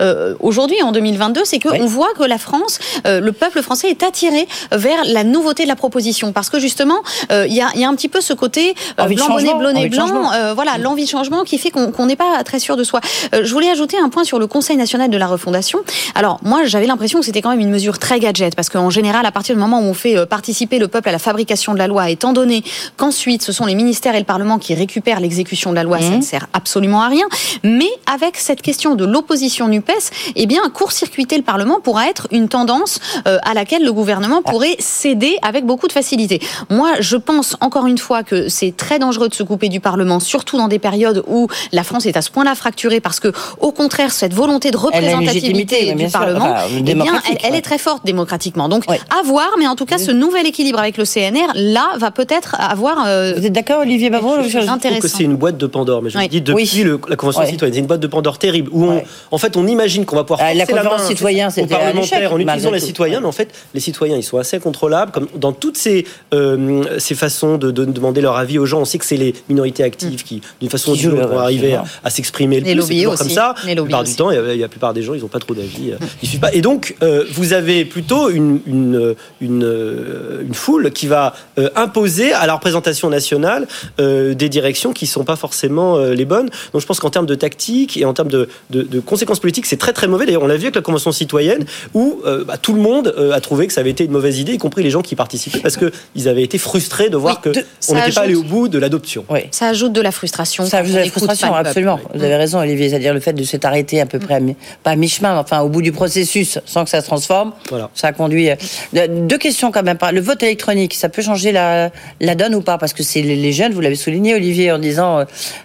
[0.00, 1.78] euh, aujourd'hui en 2022, c'est qu'on Ouais.
[1.80, 5.76] voit que la France, euh, le peuple français est attiré vers la nouveauté de la
[5.76, 6.96] proposition, parce que justement
[7.30, 9.54] euh, il y, a, il y a un petit peu ce côté euh, blanc bonnet
[9.54, 12.76] blonnet blanc, euh, voilà l'envie de changement qui fait qu'on qu'on n'est pas très sûr
[12.76, 13.00] de soi.
[13.42, 15.80] Euh, je voulais ajouter un point sur le Conseil national de la refondation.
[16.14, 19.26] Alors moi j'avais l'impression que c'était quand même une mesure très gadget parce qu'en général
[19.26, 21.78] à partir du moment où on fait euh, participer le peuple à la fabrication de
[21.78, 22.62] la loi, étant donné
[22.96, 26.10] qu'ensuite ce sont les ministères et le Parlement qui récupèrent l'exécution de la loi, ça
[26.10, 27.26] ne sert absolument à rien.
[27.62, 29.90] Mais avec cette question de l'opposition Nupes,
[30.34, 34.76] eh bien court-circuiter le Parlement pourra être une tendance euh, à laquelle le gouvernement pourrait
[34.78, 36.40] céder avec beaucoup de facilité.
[36.70, 40.20] Moi je pense encore une fois que c'est très dangereux de se couper du Parlement,
[40.20, 43.72] surtout dans des périodes où la France est à ce point-là fracturée parce que au
[43.72, 46.18] contraire cette volonté de représentativité du sûr.
[46.18, 48.68] Parlement, Enfin, eh bien, elle, est très forte démocratiquement.
[48.68, 48.98] Donc Ouais.
[49.16, 52.56] à voir, mais en tout cas ce nouvel équilibre avec le CNR là va peut-être
[52.58, 55.08] avoir euh, Vous êtes d'accord, Olivier Babron Je trouve que intéressant.
[55.18, 56.24] c'est une boîte de Pandore, mais je Oui.
[56.24, 56.82] le dis depuis Oui.
[56.84, 57.48] le- la Convention Ouais.
[57.48, 59.04] citoyenne, c'est une boîte de Pandore terrible où on, Ouais.
[59.30, 62.70] en fait, on imagine qu'on va pouvoir Ah, la Convention citoyenne, parlementaires échec, en utilisant
[62.70, 66.04] les citoyens, mais en fait, les citoyens, ils sont assez contrôlables, comme dans toutes ces,
[66.34, 68.80] euh, ces façons de, de demander leur avis aux gens.
[68.80, 71.74] On sait que c'est les minorités actives qui, d'une façon ou d'une autre, vont arriver
[71.74, 73.06] à, à s'exprimer le plus.
[73.16, 73.34] Toujours aussi.
[73.34, 73.54] comme ça.
[73.66, 75.20] La plupart du temps, il y a- il y a la plupart des gens, ils
[75.20, 75.92] n'ont pas trop d'avis.
[75.92, 76.52] euh, Ils suivent pas.
[76.52, 81.68] Et donc, euh, vous avez plutôt une, une, une, euh, une foule qui va euh,
[81.76, 83.66] imposer à la représentation nationale
[84.00, 86.50] euh, des directions qui sont pas forcément euh, les bonnes.
[86.72, 89.66] Donc, je pense qu'en termes de tactique et en termes de, de, de conséquences politiques,
[89.66, 90.26] c'est très très mauvais.
[90.26, 93.32] D'ailleurs, on l'a vu avec la Convention citoyenne où euh, bah, tout le monde euh,
[93.32, 95.60] a trouvé que ça avait été une mauvaise idée, y compris les gens qui participaient,
[95.60, 98.34] parce qu'ils avaient été frustrés de voir Oui, que de- on ça n'était pas allé
[98.34, 99.24] au ajoute- bout de l'adoption.
[99.28, 99.40] Oui.
[99.50, 100.64] Ça ajoute de la frustration.
[100.66, 102.00] Ça on avez la frustration, absolument.
[102.14, 102.88] Vous avez raison, Olivier.
[103.02, 105.40] C'est-à-dire le fait de s'être arrêté à peu près, à mi- pas à mi-chemin, mais
[105.40, 107.52] enfin au bout du processus, sans que ça se transforme.
[107.68, 107.90] Voilà.
[107.94, 108.48] Ça a conduit.
[108.48, 108.54] euh,
[108.92, 109.98] de- Deux questions quand même.
[110.12, 111.90] Le vote électronique, ça peut changer la,
[112.20, 112.78] la donne ou pas?
[112.78, 115.24] Parce que c'est les jeunes, vous l'avez souligné, Olivier, en disant, euh,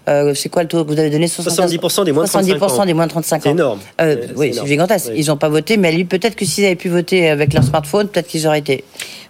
[0.10, 1.28] euh, c'est quoi le taux que vous avez donné?
[1.28, 2.68] 70% des moins de 35 ans.
[2.68, 3.40] 70% des moins de 35 ans.
[3.44, 3.80] C'est énorme.
[4.02, 5.10] Euh, oui, c'est gigantesque.
[5.12, 5.20] Oui.
[5.20, 8.28] Ils n'ont pas voté, mais peut-être que s'ils avaient pu voter avec leur smartphone, peut-être
[8.28, 8.84] qu'ils auraient été.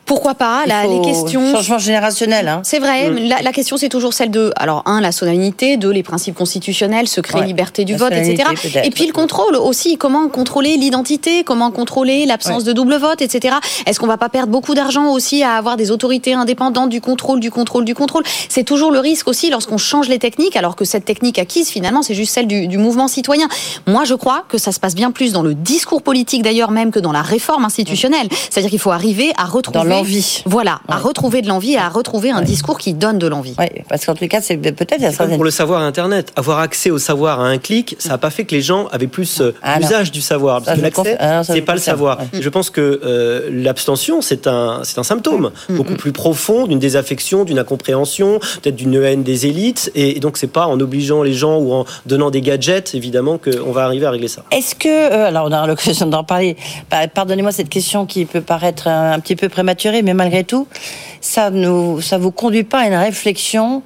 [0.07, 2.61] Pourquoi pas faut- Les questions Changement générationnel, hein.
[2.63, 2.83] C'est Mm.
[2.83, 6.35] vrai, la, la question c'est toujours celle de, alors un, la solennité, deux, les principes
[6.35, 7.45] constitutionnels, secret, Ouais.
[7.45, 8.43] liberté du La vote, etc.
[8.83, 13.55] Et puis le contrôle aussi, comment contrôler l'identité, comment contrôler l'absence de double vote, etc.
[13.85, 17.39] Est-ce qu'on va pas perdre beaucoup d'argent aussi à avoir des autorités indépendantes du contrôle,
[17.39, 18.23] du contrôle, du contrôle?
[18.49, 22.01] C'est toujours le risque aussi lorsqu'on change les techniques, alors que cette technique acquise finalement
[22.01, 23.47] c'est juste celle du, du mouvement citoyen.
[23.87, 26.91] Moi je crois que ça se passe bien plus dans le discours politique d'ailleurs même
[26.91, 28.29] que dans la réforme institutionnelle.
[28.49, 30.43] C'est-à-dire qu'il faut arriver à retrouver l'envie.
[30.45, 33.55] Voilà, à retrouver de l'envie et à retrouver un discours qui donne de l'envie.
[33.59, 36.31] Oui, parce qu'en tout cas, c'est peut-être pour le savoir Internet.
[36.35, 39.07] Avoir accès au savoir à un clic, ça n'a pas fait que les gens avaient
[39.07, 40.63] plus euh, Ah, l'usage du savoir.
[40.63, 42.19] Ça, que l'accès, ah, c'est pas le savoir.
[42.19, 42.41] Ouais.
[42.41, 47.43] Je pense que euh, l'abstention, c'est un, c'est un symptôme beaucoup plus profond d'une désaffection,
[47.43, 49.91] d'une incompréhension, peut-être d'une haine des élites.
[49.95, 53.37] Et, et donc, c'est pas en obligeant les gens ou en donnant des gadgets, évidemment,
[53.37, 54.43] qu'on va arriver à régler ça.
[54.51, 56.55] Est-ce que, euh, alors on aura l'occasion d'en parler,
[56.89, 60.67] Pa- pardonnez-moi cette question qui peut paraître un, un petit peu prématurée, mais malgré tout,
[61.21, 61.51] ça
[62.01, 63.83] ça vous conduit pas à une réflexion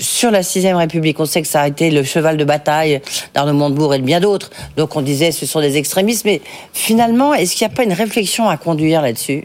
[0.00, 1.20] sur la sixième République.
[1.20, 3.00] On sait que ça a été le cheval de bataille
[3.34, 4.50] d'Arnaud Montebourg et de bien d'autres.
[4.76, 6.40] Donc on disait ce sont des extrémistes, mais
[6.72, 9.44] finalement, est-ce qu'il n'y a pas une réflexion à conduire là-dessus?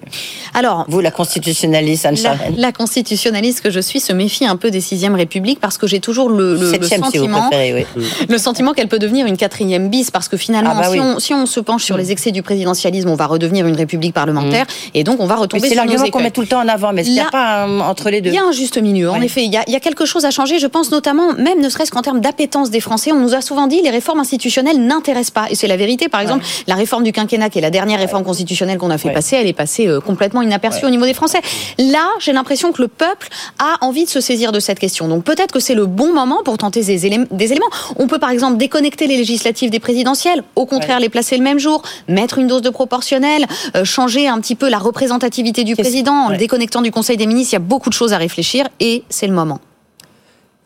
[0.54, 4.72] Alors, Vous, la constitutionnaliste, Anne la, la constitutionnaliste que je suis se méfie un peu
[4.72, 7.86] des sixième République parce que j'ai toujours le, le- le Septième, si vous sentiment, préférez,
[7.98, 8.04] oui.
[8.30, 11.00] le sentiment qu'elle peut devenir une quatrième bis parce que finalement, Ah bah si, oui.
[11.02, 14.14] on, si on se penche sur les excès du présidentialisme, on va redevenir une République
[14.14, 16.94] parlementaire et donc on va retomber C'est l'argument qu'on met tout le temps en avant,
[16.94, 18.30] mais est-ce qu'il n'y a pas un- entre les deux?
[18.30, 19.10] Il y a un juste milieu.
[19.10, 20.45] En effet, il y, a, il y a quelque chose à changer.
[20.46, 23.68] Je pense notamment, même ne serait-ce qu'en termes d'appétence des Français, on nous a souvent
[23.68, 25.48] dit les réformes institutionnelles n'intéressent pas.
[25.50, 26.10] Et c'est la vérité.
[26.10, 29.12] Par exemple, la réforme du quinquennat, qui est la dernière réforme constitutionnelle qu'on a fait
[29.12, 31.42] passer, elle est passée euh, complètement inaperçue au niveau des Français.
[31.78, 33.30] Là, j'ai l'impression que le peuple
[33.60, 35.08] a envie de se saisir de cette question.
[35.08, 37.70] Donc peut-être que c'est le bon moment pour tenter des, éléments.
[37.98, 41.60] On peut par exemple déconnecter les législatives des présidentielles, au contraire les placer le même
[41.60, 46.14] jour, mettre une dose de proportionnelle, euh, changer un petit peu la représentativité du président
[46.14, 47.54] en le déconnectant du Conseil des ministres.
[47.54, 49.60] Il y a beaucoup de choses à réfléchir et c'est le moment.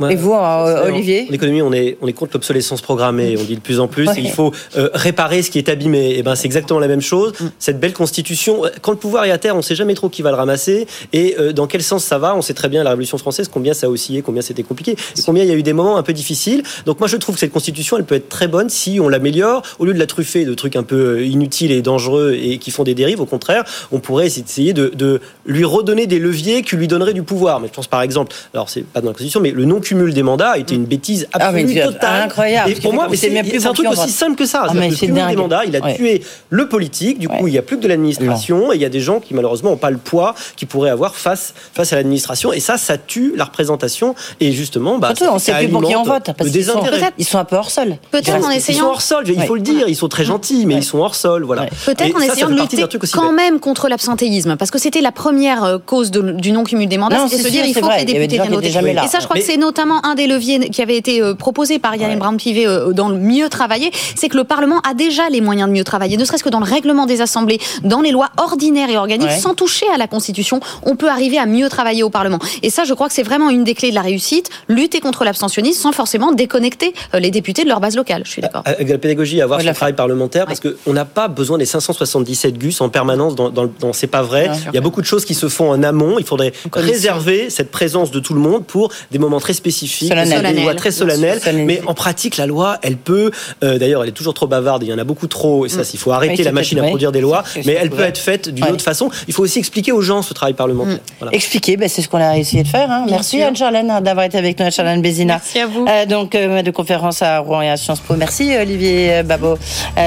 [0.07, 3.35] Et vous, euh, Olivier En économie, on est, on est contre l'obsolescence programmée.
[3.37, 4.07] On dit de plus en plus.
[4.17, 6.15] Il faut euh, réparer ce qui est abîmé.
[6.17, 7.33] Et ben, c'est exactement la même chose.
[7.39, 7.45] Mm.
[7.59, 10.07] Cette belle constitution, euh, quand le pouvoir est à terre, on ne sait jamais trop
[10.07, 12.35] qui va le ramasser et dans quel sens ça va?
[12.35, 15.21] On sait très bien la Révolution française, combien ça a oscillé, combien c'était compliqué, et
[15.25, 16.63] combien il y a eu des moments un peu difficiles.
[16.85, 19.63] Donc moi, je trouve que cette constitution, elle peut être très bonne si on l'améliore.
[19.79, 22.83] Au lieu de la truffer de trucs un peu inutiles et dangereux et qui font
[22.83, 26.87] des dérives, au contraire, on pourrait essayer de, de lui redonner des leviers qui lui
[26.87, 27.59] donneraient du pouvoir.
[27.59, 30.13] Mais je pense par exemple, alors c'est pas dans la constitution, mais le non cumul
[30.13, 32.23] des mandats a été une bêtise ah, absolue, totale.
[32.23, 32.71] Incroyable.
[32.71, 34.65] Et pour moi, c'est un truc aussi simple que ça.
[34.67, 37.17] Ah, le cumul des mandats, il a tué le politique.
[37.19, 38.71] Du coup, il n'y a plus que de l'administration.
[38.71, 41.15] Et il y a des gens qui, malheureusement, n'ont pas le poids qu'ils pourraient avoir
[41.15, 42.53] face, face à l'administration.
[42.53, 44.15] Et ça, ça tue la représentation.
[44.39, 46.31] Et justement, bah, on sait plus pour qui on vote.
[46.37, 46.83] Parce ils, sont,
[47.17, 47.97] ils sont un peu hors sol.
[48.11, 48.77] Peut-être en essayant.
[48.77, 49.87] Ils sont hors sol, il faut le dire.
[49.87, 51.43] Ils sont très gentils, mais ils sont hors sol.
[51.43, 51.65] Voilà.
[51.85, 54.55] Peut-être en essayant de lutter quand même contre l'absentéisme.
[54.55, 57.27] Parce que c'était la première euh, cause du non-cumul des mandats.
[57.27, 58.69] C'était se dire il faut que les députés viennent voter.
[58.69, 61.79] Et ça, je crois que c'est notamment un des leviers qui avait été euh, proposé
[61.79, 65.39] par Yann Brown-Pivet euh, dans le mieux travailler, c'est que le Parlement a déjà les
[65.39, 68.29] moyens de mieux travailler, ne serait-ce que dans le règlement des assemblées, dans les lois
[68.35, 72.09] ordinaires et organiques, sans toucher à la Constitution, on peut arriver à mieux travailler au
[72.09, 72.39] Parlement.
[72.61, 75.23] Et ça, je crois que c'est vraiment une des clés de la réussite, lutter contre
[75.23, 78.23] l'abstentionnisme sans forcément déconnecter euh, les députés de leur base locale.
[78.25, 78.63] Je suis d'accord.
[78.65, 82.81] Avec la pédagogie, avoir ouais, travail parlementaire, parce qu'on n'a pas besoin des 577 gus
[82.81, 84.51] en permanence dans, dans, dans c'est pas vrai.
[84.67, 86.19] Il y a beaucoup de choses qui se font en amont.
[86.19, 90.61] Il faudrait réserver cette présence de tout le monde pour des moments très spécifiques, des
[90.61, 91.39] lois très solennelle.
[91.53, 93.31] Mais en pratique, la loi, elle peut.
[93.63, 94.83] Euh, d'ailleurs, elle est toujours trop bavarde.
[94.83, 95.65] Il y en a beaucoup trop.
[95.65, 95.85] Et ça, mm.
[95.93, 97.43] il faut arrêter la machine à produire des lois.
[97.65, 99.09] Mais elle peut être faite d'une autre façon.
[99.27, 100.99] Il faut aussi expliquer aux gens ce travail parlementaire.
[101.21, 101.29] Mm.
[101.31, 102.89] Expliquer, ben, c'est ce qu'on a essayé de faire.
[102.89, 103.05] Hein.
[103.09, 105.35] Merci Anne-Charlène d'avoir été avec nous, Anne-Charlène Bézina.
[105.35, 105.85] Merci à vous.
[105.87, 108.15] Euh, donc, euh, de conférence à Rouen et à Sciences Po.
[108.15, 109.57] Merci Olivier Babot,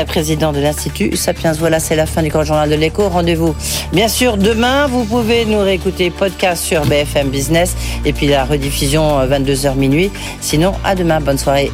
[0.06, 1.52] président de l'Institut Sapiens.
[1.52, 3.08] Voilà, c'est la fin du grand journal de l'écho.
[3.08, 3.54] Rendez-vous,
[3.92, 4.86] bien sûr, demain.
[4.86, 10.11] Vous pouvez nous réécouter podcast sur BFM Business et puis la rediffusion 22h minuit.
[10.40, 11.20] Sinon, à demain.
[11.20, 11.70] Bonne soirée.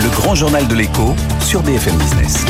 [0.00, 2.44] Le grand journal de l'écho sur BFM Business.